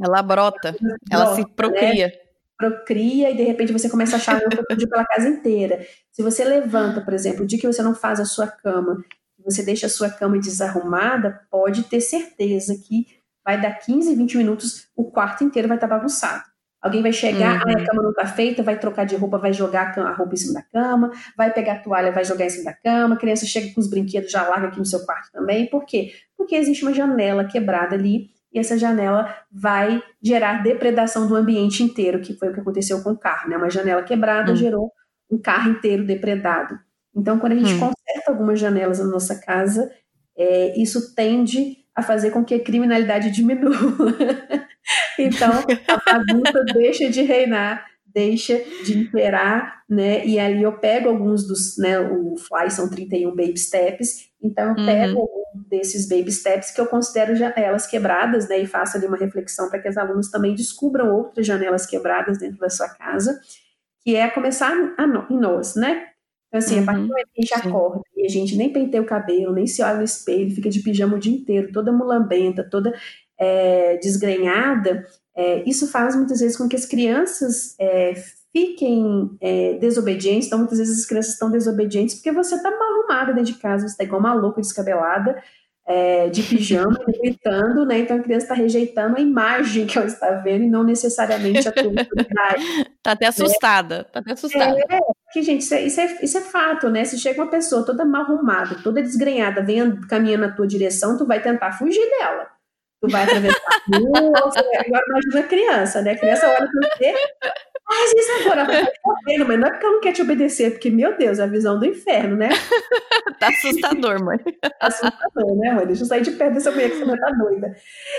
[0.00, 0.74] Ela brota,
[1.10, 2.06] ela, ela se procria.
[2.06, 2.12] Né?
[2.56, 5.84] Procria e de repente você começa a achar louça pela casa inteira.
[6.12, 9.04] Se você levanta, por exemplo, o dia que você não faz a sua cama
[9.44, 13.06] você deixa a sua cama desarrumada, pode ter certeza que
[13.44, 16.44] vai dar 15, 20 minutos, o quarto inteiro vai estar tá bagunçado.
[16.82, 17.72] Alguém vai chegar, uhum.
[17.74, 20.36] ah, a cama não está feita, vai trocar de roupa, vai jogar a roupa em
[20.36, 23.46] cima da cama, vai pegar a toalha, vai jogar em cima da cama, a criança
[23.46, 25.66] chega com os brinquedos, já larga aqui no seu quarto também.
[25.70, 26.12] Por quê?
[26.36, 32.20] Porque existe uma janela quebrada ali e essa janela vai gerar depredação do ambiente inteiro,
[32.20, 33.48] que foi o que aconteceu com o carro.
[33.48, 33.56] Né?
[33.56, 34.56] Uma janela quebrada uhum.
[34.56, 34.92] gerou
[35.30, 36.78] um carro inteiro depredado.
[37.14, 37.80] Então, quando a gente hum.
[37.80, 39.90] conserta algumas janelas na nossa casa,
[40.36, 43.74] é, isso tende a fazer com que a criminalidade diminua.
[45.18, 45.52] então,
[45.88, 50.24] a bagunça deixa de reinar, deixa de imperar, né?
[50.26, 52.00] E ali eu pego alguns dos, né?
[52.00, 55.42] O Fly são 31 baby steps, então eu pego uhum.
[55.54, 58.58] um desses baby steps que eu considero janelas quebradas, né?
[58.58, 62.58] E faço ali uma reflexão para que as alunas também descubram outras janelas quebradas dentro
[62.58, 63.38] da sua casa,
[64.02, 66.11] que é começar a, em nós, né?
[66.52, 67.68] Então, assim, uhum, a partir do momento que a gente sim.
[67.68, 70.80] acorda e a gente nem penteia o cabelo, nem se olha no espelho, fica de
[70.80, 72.92] pijama o dia inteiro, toda mulambenta, toda
[73.38, 78.12] é, desgrenhada, é, isso faz muitas vezes com que as crianças é,
[78.52, 79.30] fiquem
[79.80, 80.46] desobedientes.
[80.46, 83.88] Então, muitas vezes as crianças estão desobedientes porque você está mal arrumada dentro de casa,
[83.88, 85.42] você está igual uma louca descabelada,
[85.86, 88.00] é, de pijama, gritando, né?
[88.00, 91.72] Então a criança está rejeitando a imagem que ela está vendo e não necessariamente a
[91.72, 92.64] tua autoridade.
[93.02, 94.04] tá até assustada, né?
[94.12, 94.78] tá até assustada.
[94.78, 95.00] É,
[95.32, 97.06] porque, gente, isso é, isso é, isso, é, fato, né?
[97.06, 101.24] Se chega uma pessoa toda mal arrumada, toda desgrenhada, vem caminhando na tua direção, tu
[101.24, 102.50] vai tentar fugir dela.
[103.00, 106.12] Tu vai atravessar a rua, agora imagina a criança, né?
[106.12, 107.14] A criança olha para você,
[107.84, 110.90] Faz isso agora, vai correndo, mas não é porque ela não quer te obedecer, porque,
[110.90, 112.48] meu Deus, é a visão do inferno, né?
[113.40, 114.38] tá assustador, mãe.
[114.38, 115.86] Tá assustador, né, mãe?
[115.86, 117.76] Deixa eu sair de perto dessa mulher que você vai estar doida.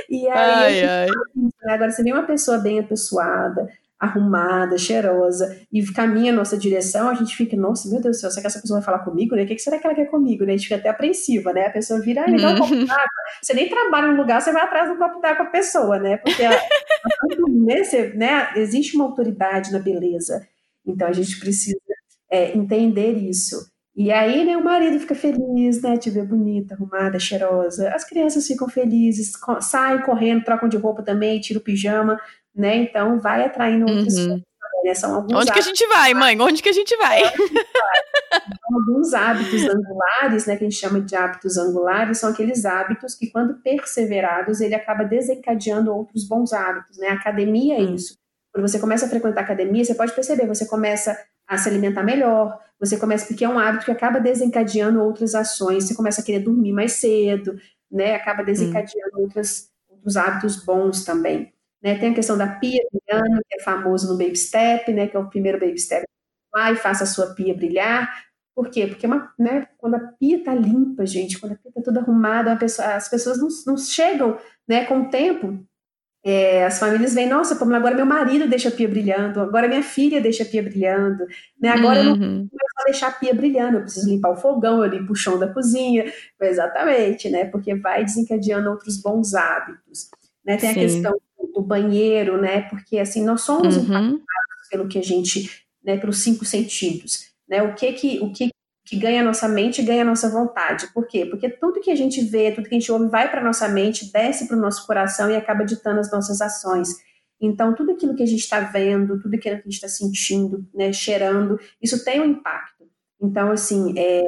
[0.09, 1.07] E aí, ai, ai.
[1.35, 1.73] Né?
[1.73, 3.67] agora, se vem uma pessoa bem apessoada,
[4.03, 8.29] arrumada, cheirosa, e caminha a nossa direção, a gente fica, nossa, meu Deus do céu,
[8.29, 9.43] será que essa pessoa vai falar comigo, né?
[9.43, 10.53] O que será que ela quer comigo, né?
[10.53, 11.67] A gente fica até apreensiva, né?
[11.67, 13.07] A pessoa vira, ah, me dá um copo d'água.
[13.41, 16.17] Você nem trabalha no lugar, você vai atrás do copo d'água com a pessoa, né?
[16.17, 16.43] Porque
[17.49, 20.45] né, você, né, existe uma autoridade na beleza.
[20.85, 21.79] Então a gente precisa
[22.29, 23.71] é, entender isso.
[23.95, 27.89] E aí, né, o marido fica feliz, né, te ver bonita, arrumada, cheirosa.
[27.93, 29.31] As crianças ficam felizes,
[29.61, 32.19] saem correndo, trocam de roupa também, tiram o pijama,
[32.55, 32.77] né?
[32.77, 34.41] Então vai atraindo outras uhum.
[34.83, 34.93] Né?
[34.93, 36.39] São alguns Onde que a gente vai, mãe?
[36.39, 37.21] Onde que a gente vai?
[37.21, 43.15] Então, alguns hábitos angulares, né, que a gente chama de hábitos angulares, são aqueles hábitos
[43.15, 47.09] que, quando perseverados, ele acaba desencadeando outros bons hábitos, né?
[47.09, 47.95] A academia é hum.
[47.95, 48.17] isso.
[48.51, 52.03] Quando você começa a frequentar a academia, você pode perceber, você começa a se alimentar
[52.03, 56.23] melhor, você começa, porque é um hábito que acaba desencadeando outras ações, você começa a
[56.23, 57.55] querer dormir mais cedo,
[57.91, 58.15] né?
[58.15, 59.21] Acaba desencadeando hum.
[59.21, 61.52] outras, outros hábitos bons também.
[61.83, 61.97] Né?
[61.97, 65.07] Tem a questão da pia brilhando, que é famoso no Baby Step, né?
[65.07, 66.05] que é o primeiro Baby Step.
[66.51, 68.09] Vai e faça a sua pia brilhar.
[68.55, 68.85] Por quê?
[68.85, 72.55] Porque uma, né, quando a pia está limpa, gente, quando a pia está toda arrumada,
[72.55, 75.59] pessoa, as pessoas não, não, chegam né, com o tempo.
[76.25, 79.83] É, as famílias vêm, nossa, como agora meu marido deixa a pia brilhando, agora minha
[79.83, 81.25] filha deixa a pia brilhando,
[81.59, 81.67] né?
[81.67, 82.07] Agora uhum.
[82.07, 82.47] eu não uhum.
[82.49, 85.51] vou deixar a pia brilhando, eu preciso limpar o fogão, eu limpo o chão da
[85.51, 86.05] cozinha,
[86.39, 87.43] exatamente, né?
[87.45, 90.09] Porque vai desencadeando outros bons hábitos.
[90.45, 90.55] Né?
[90.55, 90.79] Tem Sim.
[90.79, 91.21] a questão
[91.53, 92.61] do banheiro, né?
[92.63, 93.83] Porque assim nós somos uhum.
[93.83, 95.49] impactados pelo que a gente,
[95.83, 95.97] né?
[95.97, 97.61] Pelos cinco sentidos, né?
[97.61, 98.49] O que que o que
[98.85, 100.87] que ganha a nossa mente ganha a nossa vontade.
[100.93, 101.25] Por quê?
[101.25, 104.11] Porque tudo que a gente vê, tudo que a gente ouve vai para nossa mente,
[104.11, 106.89] desce para o nosso coração e acaba ditando as nossas ações.
[107.39, 110.65] Então, tudo aquilo que a gente está vendo, tudo aquilo que a gente está sentindo,
[110.73, 112.85] né, cheirando, isso tem um impacto.
[113.21, 114.23] Então, assim, é,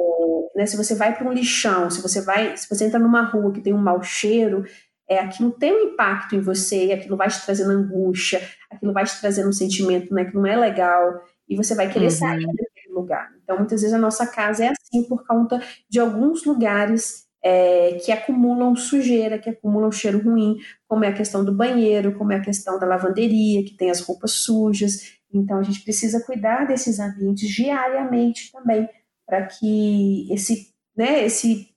[0.54, 3.52] né, se você vai para um lixão, se você vai, se você entra numa rua
[3.52, 4.64] que tem um mau cheiro,
[5.08, 8.40] é, aquilo tem um impacto em você, aquilo vai te trazendo angústia,
[8.70, 12.06] aquilo vai te trazendo um sentimento né, que não é legal, e você vai querer
[12.06, 12.10] uhum.
[12.10, 13.30] sair daquele lugar.
[13.42, 18.10] Então, muitas vezes a nossa casa é assim por conta de alguns lugares é, que
[18.10, 20.56] acumulam sujeira, que acumulam cheiro ruim,
[20.88, 24.00] como é a questão do banheiro, como é a questão da lavanderia, que tem as
[24.00, 25.16] roupas sujas.
[25.32, 28.88] Então, a gente precisa cuidar desses ambientes diariamente também,
[29.24, 31.68] para que esse, né, esse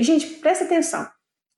[0.00, 1.06] gente, presta atenção.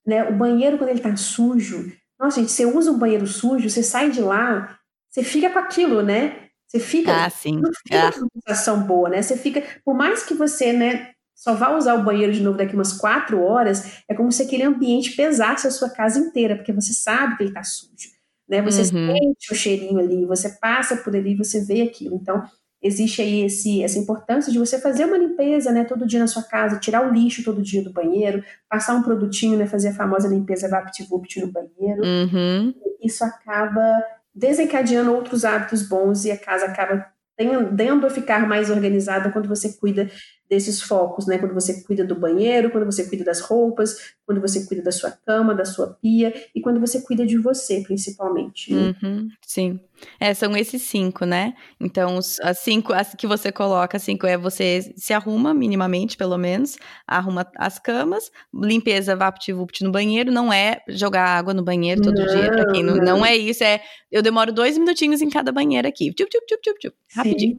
[0.05, 0.23] Né?
[0.29, 4.11] O banheiro, quando ele tá sujo, nossa, gente, você usa um banheiro sujo, você sai
[4.11, 4.77] de lá,
[5.09, 6.45] você fica com aquilo, né?
[6.67, 7.25] Você fica.
[7.25, 7.59] Ah, sim.
[7.59, 8.11] Não fica ah.
[8.17, 9.21] uma sensação boa, né?
[9.21, 9.63] Você fica.
[9.83, 13.41] Por mais que você, né, só vá usar o banheiro de novo daqui umas quatro
[13.41, 17.43] horas, é como se aquele ambiente pesasse a sua casa inteira, porque você sabe que
[17.43, 18.15] ele está sujo.
[18.47, 18.61] Né?
[18.61, 19.13] Você uhum.
[19.13, 22.15] sente o cheirinho ali, você passa por ali, você vê aquilo.
[22.15, 22.43] Então,
[22.81, 26.43] existe aí esse, essa importância de você fazer uma limpeza né, todo dia na sua
[26.43, 30.27] casa, tirar o lixo todo dia do banheiro, passar um produtinho, né, fazer a famosa
[30.27, 32.03] limpeza VaptVupt no banheiro.
[32.03, 32.73] Uhum.
[33.01, 34.03] Isso acaba
[34.33, 37.05] desencadeando outros hábitos bons e a casa acaba
[37.37, 40.09] tendendo a ficar mais organizada quando você cuida
[40.49, 41.37] desses focos, né?
[41.37, 45.11] Quando você cuida do banheiro, quando você cuida das roupas, quando você cuida da sua
[45.11, 48.73] cama, da sua pia e quando você cuida de você, principalmente.
[48.73, 48.95] Né?
[49.01, 49.79] Uhum, sim.
[50.19, 51.53] É, são esses cinco, né?
[51.79, 56.37] Então, os, as cinco as que você coloca, cinco é você se arruma minimamente, pelo
[56.37, 56.77] menos,
[57.07, 62.25] arruma as camas, limpeza vapt-vupt no banheiro, não é jogar água no banheiro todo não,
[62.25, 63.81] dia, pra quem não, não, não é isso, é
[64.11, 67.57] eu demoro dois minutinhos em cada banheiro aqui, tchup, tchup, tchup, tchup, tchup, rapidinho.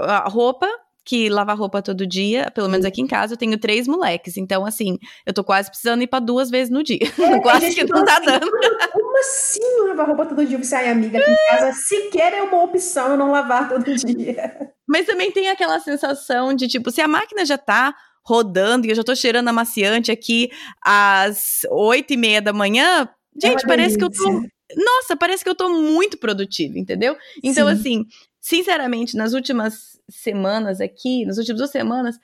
[0.00, 0.68] A roupa,
[1.04, 4.36] que lava roupa todo dia, pelo menos aqui em casa, eu tenho três moleques.
[4.36, 6.98] Então, assim, eu tô quase precisando ir pra duas vezes no dia.
[7.18, 8.50] É, quase que não tá assim, dando.
[8.92, 10.62] Como assim lavar roupa todo dia?
[10.62, 14.72] Você, ai, amiga, aqui em casa sequer é uma opção eu não lavar todo dia.
[14.88, 17.94] Mas também tem aquela sensação de, tipo, se a máquina já tá
[18.24, 20.50] rodando e eu já tô cheirando amaciante aqui
[20.84, 23.08] às oito e meia da manhã,
[23.42, 23.98] é gente, é parece delícia.
[23.98, 24.48] que eu tô.
[24.76, 27.16] Nossa, parece que eu tô muito produtiva, entendeu?
[27.42, 27.72] Então, Sim.
[27.72, 28.04] assim,
[28.40, 32.16] sinceramente, nas últimas semanas aqui, nas últimas duas semanas,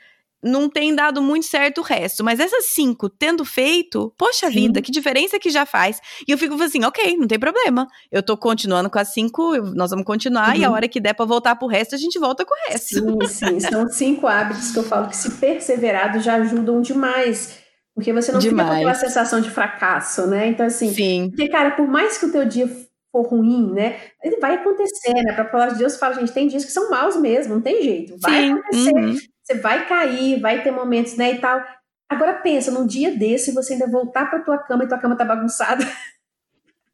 [0.42, 2.22] não tem dado muito certo o resto.
[2.22, 4.54] Mas essas cinco, tendo feito, poxa Sim.
[4.54, 6.00] vida, que diferença que já faz.
[6.26, 7.86] E eu fico assim, ok, não tem problema.
[8.10, 10.60] Eu tô continuando com as cinco, nós vamos continuar, uhum.
[10.60, 10.74] e a uhum.
[10.74, 12.94] hora que der pra voltar pro resto, a gente volta com o resto.
[12.94, 13.60] Sim, sim.
[13.60, 17.58] São cinco hábitos que eu falo que, se perseverado, já ajudam demais.
[17.94, 18.68] Porque você não demais.
[18.68, 20.48] fica com aquela sensação de fracasso, né?
[20.48, 21.30] Então, assim, sim.
[21.30, 22.68] porque, cara, por mais que o teu dia
[23.16, 23.98] for ruim, né?
[24.22, 25.32] Ele vai acontecer, né?
[25.32, 28.16] Para falar de Deus, fala, gente, tem dias que são maus mesmo, não tem jeito.
[28.20, 28.52] Vai Sim.
[28.52, 28.94] acontecer.
[28.94, 29.16] Uhum.
[29.42, 31.64] Você vai cair, vai ter momentos, né, e tal.
[32.08, 35.24] Agora pensa, num dia desse, você ainda voltar para tua cama e tua cama tá
[35.24, 35.84] bagunçada.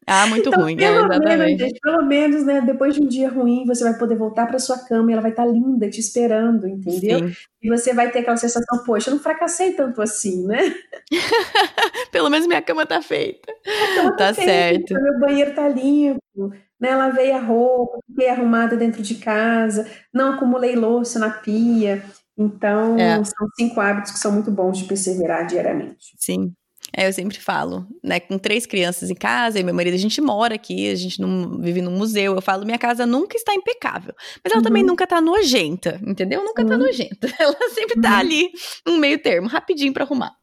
[0.05, 3.29] Ah, muito então, ruim, pelo é, Menos, gente, pelo menos, né, depois de um dia
[3.29, 5.99] ruim, você vai poder voltar para sua cama e ela vai estar tá linda te
[5.99, 7.27] esperando, entendeu?
[7.27, 7.33] Sim.
[7.61, 10.75] E você vai ter aquela sensação, poxa, eu não fracassei tanto assim, né?
[12.11, 13.53] pelo menos minha cama tá feita.
[13.95, 14.93] Cama tá, tá certo.
[14.93, 16.95] Meu banheiro tá limpo, né?
[16.95, 22.03] Lavei a roupa, fiquei arrumada dentro de casa, não acumulei louça na pia.
[22.37, 23.23] Então, é.
[23.23, 26.15] são cinco hábitos que são muito bons de perseverar diariamente.
[26.17, 26.53] Sim,
[26.95, 28.19] é, eu sempre falo, né?
[28.19, 31.57] Com três crianças em casa e meu marido, a gente mora aqui, a gente não
[31.59, 32.35] vive num museu.
[32.35, 34.13] Eu falo, minha casa nunca está impecável.
[34.43, 34.63] Mas ela uhum.
[34.63, 36.43] também nunca tá nojenta, entendeu?
[36.43, 36.79] Nunca tá uhum.
[36.79, 37.33] tá nojenta.
[37.39, 38.17] Ela sempre tá uhum.
[38.17, 38.51] ali,
[38.87, 40.35] um meio termo, rapidinho para arrumar.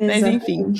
[0.00, 0.72] Mas enfim.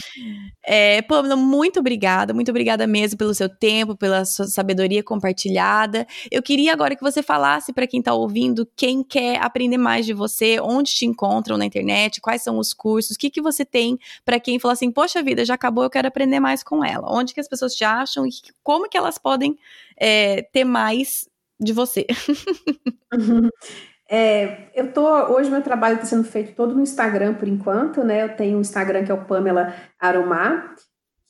[0.64, 6.06] É, Pamela, muito obrigada, muito obrigada mesmo pelo seu tempo, pela sua sabedoria compartilhada.
[6.30, 10.12] Eu queria agora que você falasse para quem está ouvindo, quem quer aprender mais de
[10.12, 13.98] você, onde te encontram na internet, quais são os cursos, o que, que você tem
[14.24, 17.06] para quem fala assim, poxa vida, já acabou, eu quero aprender mais com ela.
[17.10, 18.30] Onde que as pessoas te acham e
[18.62, 19.58] como que elas podem
[19.96, 21.28] é, ter mais
[21.60, 22.06] de você?
[24.08, 28.22] É, eu tô hoje meu trabalho está sendo feito todo no Instagram por enquanto, né?
[28.22, 30.74] Eu tenho um Instagram que é o Pamela Aromar,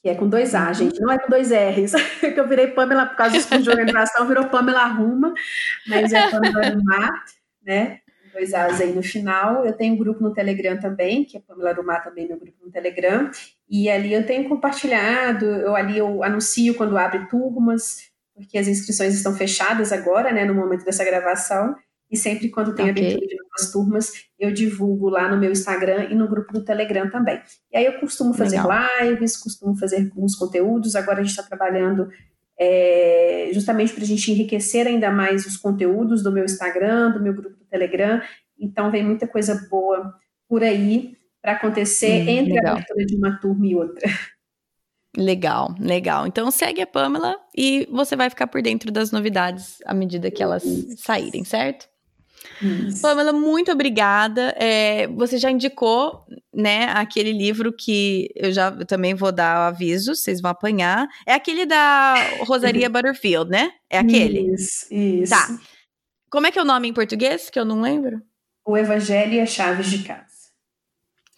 [0.02, 0.74] que é com dois A, uhum.
[0.74, 1.92] gente, não é com dois R's.
[2.20, 5.32] que eu virei Pamela por causa disso de organização, virou Pamela Arruma,
[5.86, 7.24] mas é Pamela Aromar,
[7.62, 8.00] né?
[8.36, 9.64] Dois A's aí no final.
[9.64, 12.70] Eu tenho um grupo no Telegram também, que é Pamela Arumar também, meu grupo no
[12.70, 13.30] Telegram.
[13.68, 19.14] E ali eu tenho compartilhado, eu ali eu anuncio quando abre turmas, porque as inscrições
[19.14, 21.74] estão fechadas agora, né, no momento dessa gravação.
[22.10, 23.04] E sempre quando tem okay.
[23.04, 27.10] abertura de novas turmas, eu divulgo lá no meu Instagram e no grupo do Telegram
[27.10, 27.40] também.
[27.72, 28.88] E aí eu costumo fazer Legal.
[29.02, 30.94] lives, costumo fazer alguns conteúdos.
[30.94, 32.08] Agora a gente está trabalhando
[32.58, 37.34] é, justamente para a gente enriquecer ainda mais os conteúdos do meu Instagram, do meu
[37.34, 38.20] grupo do Telegram.
[38.58, 40.14] Então vem muita coisa boa
[40.48, 42.68] por aí para acontecer hum, entre legal.
[42.68, 44.08] a abertura de uma turma e outra.
[45.18, 46.26] Legal, legal.
[46.26, 50.42] Então segue a Pamela e você vai ficar por dentro das novidades à medida que
[50.42, 50.62] elas
[50.98, 51.88] saírem, certo?
[52.62, 53.02] Isso.
[53.02, 54.54] Pamela, muito obrigada.
[54.58, 59.68] É, você já indicou, né, aquele livro que eu já eu também vou dar o
[59.68, 61.06] aviso, vocês vão apanhar.
[61.26, 63.70] É aquele da Rosaria Butterfield, né?
[63.90, 64.54] É aquele?
[64.54, 65.32] Isso, isso.
[65.32, 65.58] Tá.
[66.30, 68.20] Como é que é o nome em português, que eu não lembro?
[68.66, 70.26] O Evangelho e as Chaves de Casa.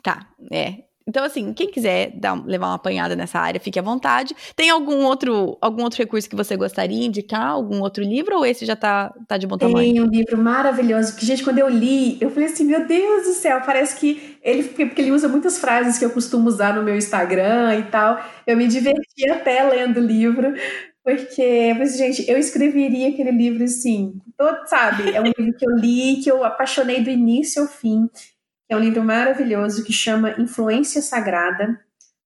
[0.02, 0.87] Tá, é.
[1.08, 4.36] Então, assim, quem quiser dar, levar uma apanhada nessa área, fique à vontade.
[4.54, 7.52] Tem algum outro, algum outro recurso que você gostaria de indicar?
[7.52, 8.36] Algum outro livro?
[8.36, 9.94] Ou esse já tá, tá de bom tamanho?
[9.94, 13.32] Tem um livro maravilhoso que, gente, quando eu li, eu falei assim, meu Deus do
[13.32, 16.94] céu, parece que ele, porque ele usa muitas frases que eu costumo usar no meu
[16.94, 18.22] Instagram e tal.
[18.46, 20.52] Eu me diverti até lendo o livro,
[21.02, 25.10] porque, mas, gente, eu escreveria aquele livro assim, todo, sabe?
[25.14, 28.10] É um livro que eu li, que eu apaixonei do início ao fim
[28.68, 31.80] que é um livro maravilhoso que chama Influência Sagrada: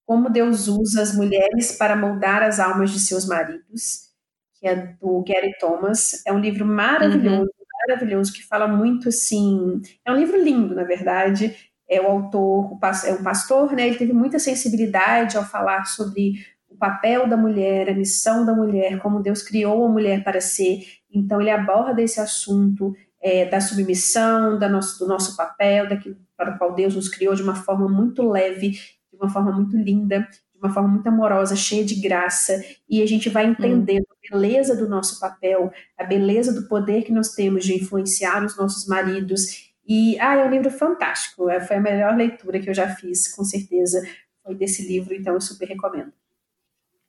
[0.04, 4.10] Como Deus usa as mulheres para moldar as almas de seus maridos,
[4.58, 6.20] que é do Gary Thomas.
[6.26, 7.86] É um livro maravilhoso, uhum.
[7.86, 9.80] maravilhoso, que fala muito assim.
[10.04, 11.56] É um livro lindo, na verdade.
[11.88, 12.76] É o autor,
[13.06, 13.86] é um pastor, né?
[13.86, 18.98] Ele teve muita sensibilidade ao falar sobre o papel da mulher, a missão da mulher,
[18.98, 20.84] como Deus criou a mulher para ser.
[21.12, 26.54] Então, ele aborda esse assunto é, da submissão, da nosso, do nosso papel, daquilo para
[26.54, 30.20] o qual Deus nos criou de uma forma muito leve, de uma forma muito linda,
[30.52, 34.76] de uma forma muito amorosa, cheia de graça, e a gente vai entendendo a beleza
[34.76, 39.70] do nosso papel, a beleza do poder que nós temos de influenciar os nossos maridos.
[39.86, 43.32] E ah, é um livro fantástico, é, foi a melhor leitura que eu já fiz,
[43.32, 44.02] com certeza,
[44.42, 46.12] foi desse livro, então eu super recomendo.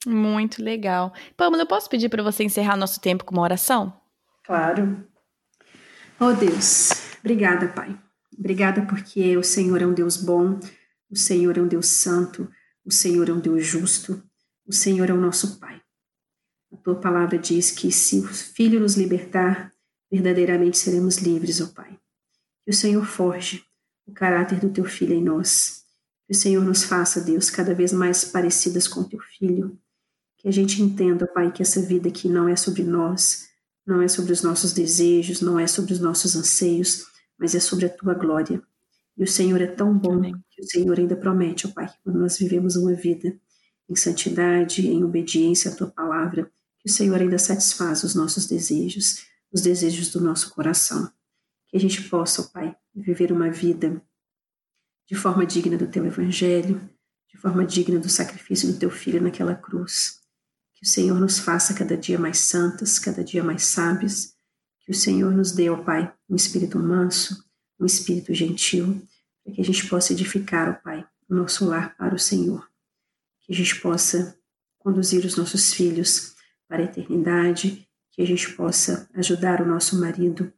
[0.05, 1.13] Muito legal.
[1.35, 3.93] Pamela, eu posso pedir para você encerrar nosso tempo com uma oração?
[4.43, 5.07] Claro.
[6.25, 8.01] Oh Deus, obrigada, Pai.
[8.39, 10.57] Obrigada porque o Senhor é um Deus bom,
[11.09, 12.49] o Senhor é um Deus santo,
[12.85, 14.23] o Senhor é um Deus justo,
[14.65, 15.81] o Senhor é o nosso Pai.
[16.71, 19.73] A tua palavra diz que se o Filho nos libertar,
[20.09, 21.99] verdadeiramente seremos livres, ó Pai.
[22.63, 23.65] Que o Senhor forge
[24.07, 25.83] o caráter do teu Filho em nós.
[26.25, 29.77] Que o Senhor nos faça, Deus, cada vez mais parecidas com teu Filho.
[30.37, 33.51] Que a gente entenda, Pai, que essa vida aqui não é sobre nós,
[33.85, 37.05] não é sobre os nossos desejos, não é sobre os nossos anseios,
[37.37, 38.61] mas é sobre a tua glória.
[39.17, 40.35] E o Senhor é tão bom Amém.
[40.49, 43.37] que o Senhor ainda promete, ó Pai, que quando nós vivemos uma vida
[43.89, 49.25] em santidade, em obediência à tua palavra, que o Senhor ainda satisfaz os nossos desejos,
[49.51, 51.11] os desejos do nosso coração.
[51.67, 54.01] Que a gente possa, ó Pai, viver uma vida
[55.07, 56.81] de forma digna do teu evangelho,
[57.29, 60.22] de forma digna do sacrifício do teu filho naquela cruz.
[60.83, 64.35] Que o Senhor nos faça cada dia mais santas, cada dia mais sábias,
[64.81, 67.41] que o Senhor nos dê, ó Pai, um espírito manso,
[67.79, 69.01] um espírito gentil,
[69.41, 72.69] para que a gente possa edificar, ó Pai, o nosso lar para o Senhor.
[73.39, 74.37] Que a gente possa
[74.77, 76.35] conduzir os nossos filhos
[76.67, 80.51] para a eternidade, que a gente possa ajudar o nosso marido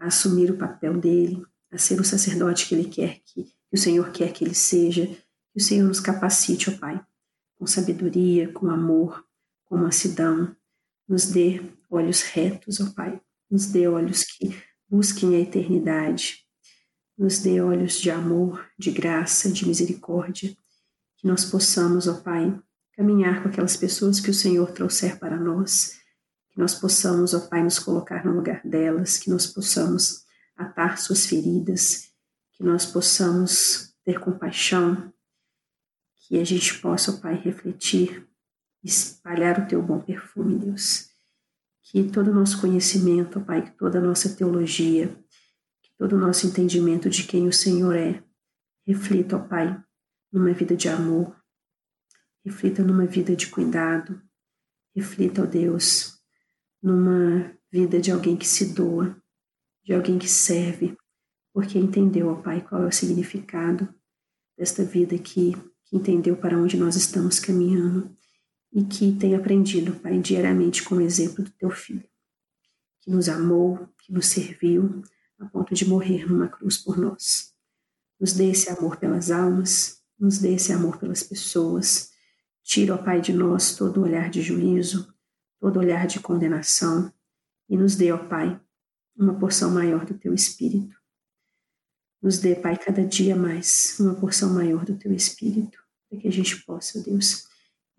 [0.00, 3.78] a assumir o papel dele, a ser o sacerdote que ele quer que, que o
[3.78, 7.00] Senhor quer que ele seja, que o Senhor nos capacite, ó Pai,
[7.56, 9.24] com sabedoria, com amor,
[9.70, 10.54] com mansidão,
[11.08, 14.54] nos dê olhos retos, ó Pai, nos dê olhos que
[14.88, 16.44] busquem a eternidade,
[17.16, 20.52] nos dê olhos de amor, de graça, de misericórdia,
[21.16, 22.60] que nós possamos, ó Pai,
[22.94, 26.00] caminhar com aquelas pessoas que o Senhor trouxer para nós,
[26.50, 30.24] que nós possamos, ó Pai, nos colocar no lugar delas, que nós possamos
[30.56, 32.08] atar suas feridas,
[32.54, 35.12] que nós possamos ter compaixão,
[36.26, 38.28] que a gente possa, ó Pai, refletir,
[38.82, 41.10] espalhar o teu bom perfume, Deus.
[41.82, 45.08] Que todo o nosso conhecimento, Pai, que toda a nossa teologia,
[45.82, 48.22] que todo o nosso entendimento de quem o Senhor é,
[48.86, 49.82] reflita, ó Pai,
[50.32, 51.36] numa vida de amor,
[52.44, 54.20] reflita numa vida de cuidado,
[54.94, 56.20] reflita, ó Deus,
[56.82, 59.20] numa vida de alguém que se doa,
[59.84, 60.96] de alguém que serve,
[61.52, 63.92] porque entendeu, ó Pai, qual é o significado
[64.56, 68.16] desta vida aqui, que entendeu para onde nós estamos caminhando
[68.72, 72.04] e que tem aprendido, Pai, diariamente com o exemplo do teu filho,
[73.00, 75.02] que nos amou, que nos serviu,
[75.38, 77.52] a ponto de morrer numa cruz por nós.
[78.18, 82.10] Nos dê esse amor pelas almas, nos dê esse amor pelas pessoas.
[82.62, 85.12] Tira, ó Pai, de nós todo olhar de juízo,
[85.58, 87.12] todo olhar de condenação
[87.68, 88.60] e nos dê, ó Pai,
[89.16, 90.94] uma porção maior do teu espírito.
[92.22, 95.78] Nos dê, Pai, cada dia mais uma porção maior do teu espírito,
[96.08, 97.49] para que a gente possa, Deus,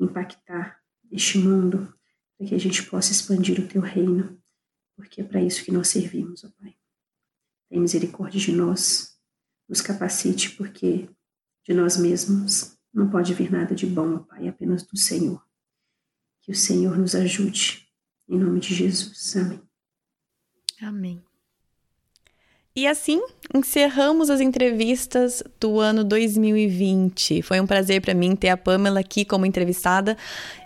[0.04, 0.80] impactar
[1.12, 1.94] este mundo,
[2.38, 4.42] para que a gente possa expandir o teu reino,
[4.96, 6.76] porque é para isso que nós servimos, ó Pai.
[7.70, 9.18] Tem misericórdia de nós,
[9.68, 11.10] nos capacite, porque
[11.64, 15.46] de nós mesmos não pode vir nada de bom, ó Pai, apenas do Senhor.
[16.42, 17.88] Que o Senhor nos ajude,
[18.28, 19.36] em nome de Jesus.
[19.38, 19.62] Amém.
[20.82, 21.31] Amém.
[22.74, 23.22] E assim
[23.54, 27.42] encerramos as entrevistas do ano 2020.
[27.42, 30.18] Foi um prazer para mim ter a Pamela aqui como entrevistada,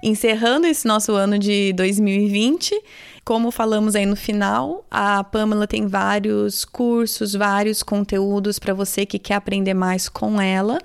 [0.04, 2.80] encerrando esse nosso ano de 2020.
[3.24, 9.18] Como falamos aí no final, a Pamela tem vários cursos, vários conteúdos para você que
[9.18, 10.78] quer aprender mais com ela.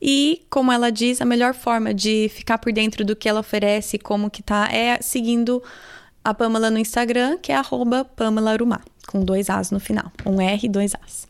[0.00, 3.98] E, como ela diz, a melhor forma de ficar por dentro do que ela oferece,
[3.98, 5.62] como que tá, é seguindo
[6.26, 10.10] a Pamela no Instagram, que é arroba Pamela Arumá, com dois As no final.
[10.26, 11.24] Um R e dois As.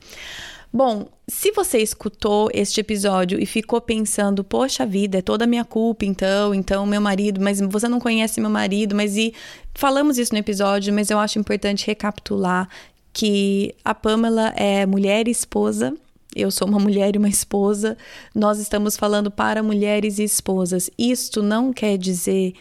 [0.73, 6.07] Bom, se você escutou este episódio e ficou pensando, poxa vida, é toda minha culpa,
[6.07, 9.35] então, então meu marido, mas você não conhece meu marido, mas e
[9.75, 12.67] falamos isso no episódio, mas eu acho importante recapitular
[13.13, 15.95] que a Pamela é mulher e esposa.
[16.35, 17.99] Eu sou uma mulher e uma esposa.
[18.35, 20.89] Nós estamos falando para mulheres e esposas.
[20.99, 22.55] Isto não quer dizer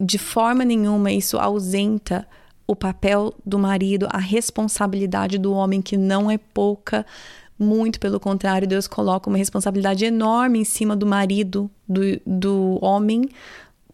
[0.00, 2.26] de forma nenhuma isso ausenta
[2.66, 7.06] o papel do marido, a responsabilidade do homem que não é pouca
[7.58, 13.28] muito pelo contrário, Deus coloca uma responsabilidade enorme em cima do marido, do, do homem,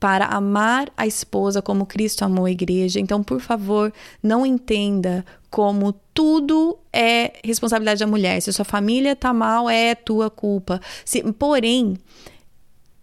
[0.00, 2.98] para amar a esposa como Cristo amou a igreja.
[2.98, 8.40] Então, por favor, não entenda como tudo é responsabilidade da mulher.
[8.40, 10.80] Se sua família tá mal, é tua culpa.
[11.04, 11.96] Se, porém,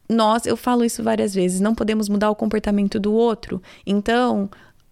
[0.10, 3.61] nós, eu falo isso várias vezes, não podemos mudar o comportamento do outro.
[3.86, 4.49] Então,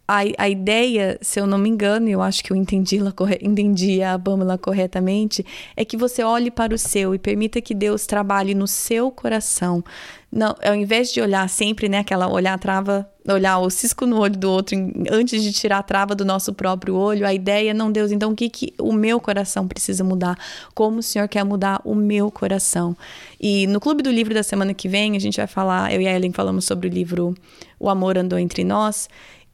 [0.07, 2.99] a, a ideia, se eu não me engano, eu acho que eu entendi,
[3.41, 8.05] entendi a Bâmila corretamente, é que você olhe para o seu e permita que Deus
[8.05, 9.83] trabalhe no seu coração.
[10.31, 14.19] Não, ao invés de olhar sempre, né, aquela olhar a trava, olhar o cisco no
[14.19, 14.77] olho do outro
[15.09, 18.35] antes de tirar a trava do nosso próprio olho, a ideia, não, Deus, então o
[18.35, 20.37] que, que o meu coração precisa mudar?
[20.75, 22.95] Como o Senhor quer mudar o meu coração?
[23.39, 26.07] E no Clube do Livro da semana que vem, a gente vai falar, eu e
[26.07, 27.33] a Ellen falamos sobre o livro
[27.79, 29.09] O Amor Andou Entre Nós,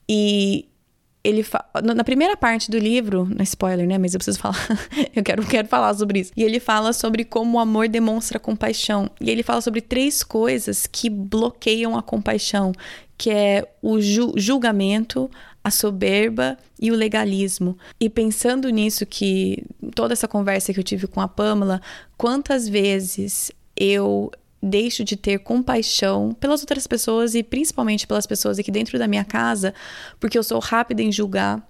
[0.07, 0.67] e
[1.23, 1.45] ele
[1.84, 3.97] na primeira parte do livro, não é spoiler, né?
[3.97, 4.57] Mas eu preciso falar,
[5.15, 6.31] eu quero, quero falar sobre isso.
[6.35, 9.09] E ele fala sobre como o amor demonstra compaixão.
[9.21, 12.73] E ele fala sobre três coisas que bloqueiam a compaixão,
[13.17, 15.31] que é o ju julgamento,
[15.63, 17.77] a soberba e o legalismo.
[17.97, 19.63] E pensando nisso que
[19.95, 21.81] toda essa conversa que eu tive com a Pamela,
[22.17, 24.30] quantas vezes eu
[24.64, 29.26] deixo de ter compaixão pelas outras pessoas e principalmente pelas pessoas aqui dentro da minha
[29.26, 29.73] casa,
[30.19, 31.61] porque eu sou rápida em julgar.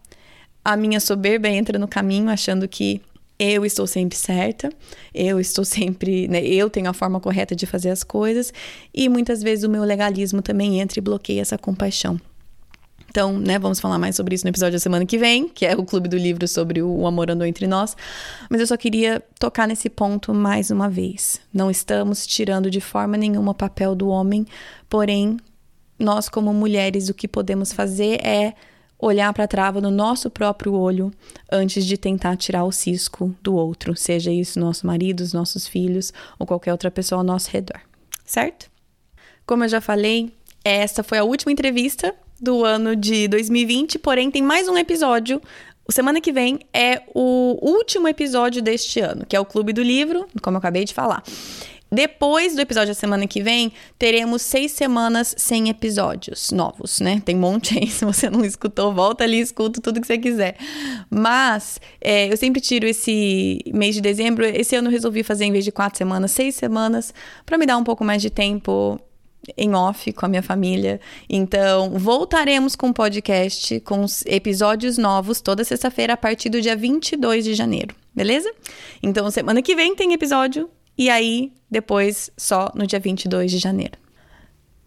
[0.64, 3.02] A minha soberba entra no caminho achando que
[3.40, 4.70] eu estou sempre certa,
[5.14, 8.54] eu estou sempre, né, eu tenho a forma correta de fazer as coisas
[8.94, 12.20] e muitas vezes o meu legalismo também entra e bloqueia essa compaixão.
[13.14, 15.76] Então, né, vamos falar mais sobre isso no episódio da semana que vem, que é
[15.76, 17.96] o Clube do Livro sobre o amor andou entre nós.
[18.50, 21.40] Mas eu só queria tocar nesse ponto mais uma vez.
[21.54, 24.48] Não estamos tirando de forma nenhuma o papel do homem,
[24.90, 25.38] porém,
[26.00, 28.56] nós como mulheres, o que podemos fazer é
[28.98, 31.12] olhar para a trava no nosso próprio olho
[31.52, 36.12] antes de tentar tirar o cisco do outro, seja isso nosso marido, os nossos filhos
[36.40, 37.80] ou qualquer outra pessoa ao nosso redor,
[38.26, 38.72] certo?
[39.46, 40.34] Como eu já falei,
[40.66, 45.42] essa foi a última entrevista do ano de 2020, porém tem mais um episódio.
[45.90, 50.26] Semana que vem é o último episódio deste ano, que é o Clube do Livro,
[50.42, 51.24] como eu acabei de falar.
[51.94, 57.22] Depois do episódio da semana que vem, teremos seis semanas sem episódios novos, né?
[57.24, 60.18] Tem um monte aí, se você não escutou, volta ali e escuta tudo que você
[60.18, 60.58] quiser.
[61.08, 64.44] Mas é, eu sempre tiro esse mês de dezembro.
[64.44, 67.14] Esse ano eu resolvi fazer, em vez de quatro semanas, seis semanas,
[67.46, 69.00] para me dar um pouco mais de tempo
[69.58, 71.00] em off com a minha família.
[71.30, 77.44] Então, voltaremos com o podcast com episódios novos toda sexta-feira a partir do dia 22
[77.44, 78.52] de janeiro, beleza?
[79.02, 84.03] Então, semana que vem tem episódio e aí depois só no dia 22 de janeiro.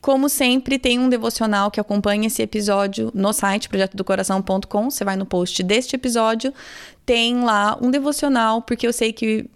[0.07, 4.89] Como sempre, tem um devocional que acompanha esse episódio no site projetodocoração.com.
[4.89, 6.55] Você vai no post deste episódio,
[7.05, 9.51] tem lá um devocional, porque eu sei que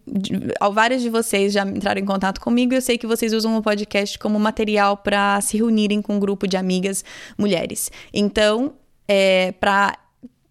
[0.72, 3.62] vários de vocês já entraram em contato comigo e eu sei que vocês usam o
[3.62, 7.04] podcast como material para se reunirem com um grupo de amigas
[7.38, 7.88] mulheres.
[8.12, 8.72] Então,
[9.06, 9.96] é, para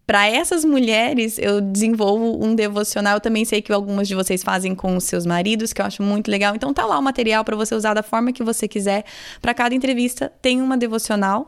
[0.09, 3.17] para essas mulheres, eu desenvolvo um devocional.
[3.17, 6.01] Eu também sei que algumas de vocês fazem com os seus maridos, que eu acho
[6.01, 6.55] muito legal.
[6.55, 9.05] Então tá lá o material para você usar da forma que você quiser.
[9.39, 11.45] Para cada entrevista tem uma devocional,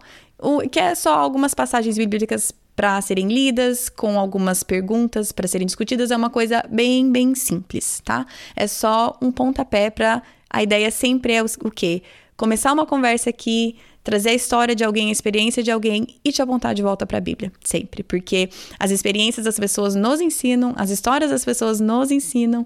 [0.72, 6.12] que é só algumas passagens bíblicas para serem lidas, com algumas perguntas para serem discutidas.
[6.12, 8.28] É uma coisa bem, bem simples, tá?
[8.56, 12.04] É só um pontapé para a ideia sempre é o, o quê?
[12.42, 16.42] Começar uma conversa aqui, trazer a história de alguém, a experiência de alguém e te
[16.42, 18.50] apontar de volta para a Bíblia, sempre, porque
[18.80, 22.66] as experiências das pessoas nos ensinam, as histórias das pessoas nos ensinam,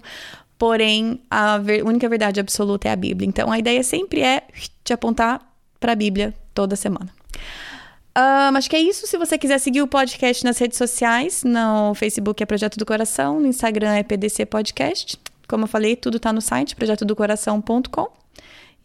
[0.56, 3.28] porém a única verdade absoluta é a Bíblia.
[3.28, 4.44] Então a ideia sempre é
[4.82, 5.46] te apontar
[5.78, 7.10] para a Bíblia toda semana.
[8.16, 9.06] Um, acho que é isso.
[9.06, 13.38] Se você quiser seguir o podcast nas redes sociais, no Facebook é Projeto do Coração,
[13.40, 15.20] no Instagram é PDC Podcast.
[15.46, 18.24] Como eu falei, tudo está no site projetodocoração.com.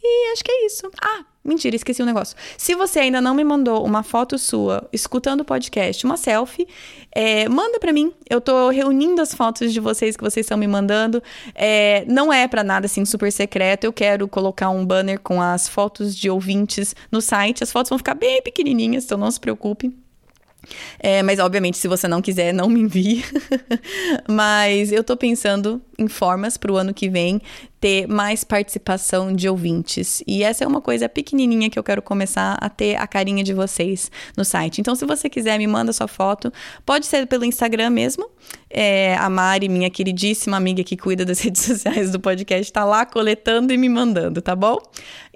[0.03, 0.89] E acho que é isso.
[1.01, 2.35] Ah, mentira, esqueci um negócio.
[2.57, 6.67] Se você ainda não me mandou uma foto sua escutando o podcast, uma selfie,
[7.13, 8.11] é, manda para mim.
[8.29, 11.21] Eu tô reunindo as fotos de vocês que vocês estão me mandando.
[11.53, 13.83] É, não é para nada assim super secreto.
[13.83, 17.63] Eu quero colocar um banner com as fotos de ouvintes no site.
[17.63, 19.95] As fotos vão ficar bem pequenininhas, então não se preocupe.
[20.99, 23.23] É, mas, obviamente, se você não quiser, não me envie.
[24.29, 27.41] mas eu tô pensando em formas para o ano que vem
[27.79, 30.23] ter mais participação de ouvintes.
[30.27, 33.53] E essa é uma coisa pequenininha que eu quero começar a ter a carinha de
[33.53, 34.79] vocês no site.
[34.79, 36.53] Então, se você quiser, me manda sua foto.
[36.85, 38.29] Pode ser pelo Instagram mesmo.
[38.69, 43.03] É, a Mari, minha queridíssima amiga que cuida das redes sociais do podcast, está lá
[43.05, 44.77] coletando e me mandando, tá bom?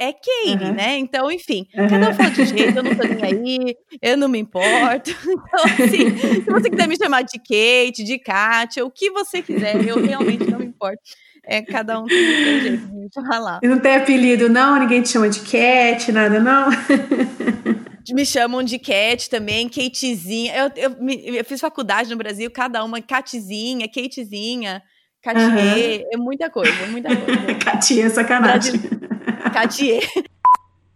[0.00, 0.74] É Katie, uhum.
[0.74, 0.96] né?
[0.96, 1.88] Então, enfim, uhum.
[1.88, 5.10] cada um fala de jeito, eu não tô nem aí, eu não me importo.
[5.28, 9.84] Então, assim, se você quiser me chamar de Kate, de Kátia, o que você quiser,
[9.84, 11.02] eu realmente não me importo.
[11.44, 13.58] É, cada um tem o seu jeito de falar.
[13.62, 14.78] E não tem apelido, não?
[14.78, 16.68] Ninguém te chama de Cat, nada, não?
[18.14, 20.54] me chamam de Cat também, Katezinha.
[20.54, 20.96] Eu, eu,
[21.34, 24.82] eu, fiz faculdade no Brasil, cada uma, Catezinha, Katezinha,
[25.22, 26.08] Catier, uhum.
[26.12, 27.54] é muita coisa, muita coisa.
[27.64, 28.80] Catier é sacanagem.
[29.52, 30.02] Catier.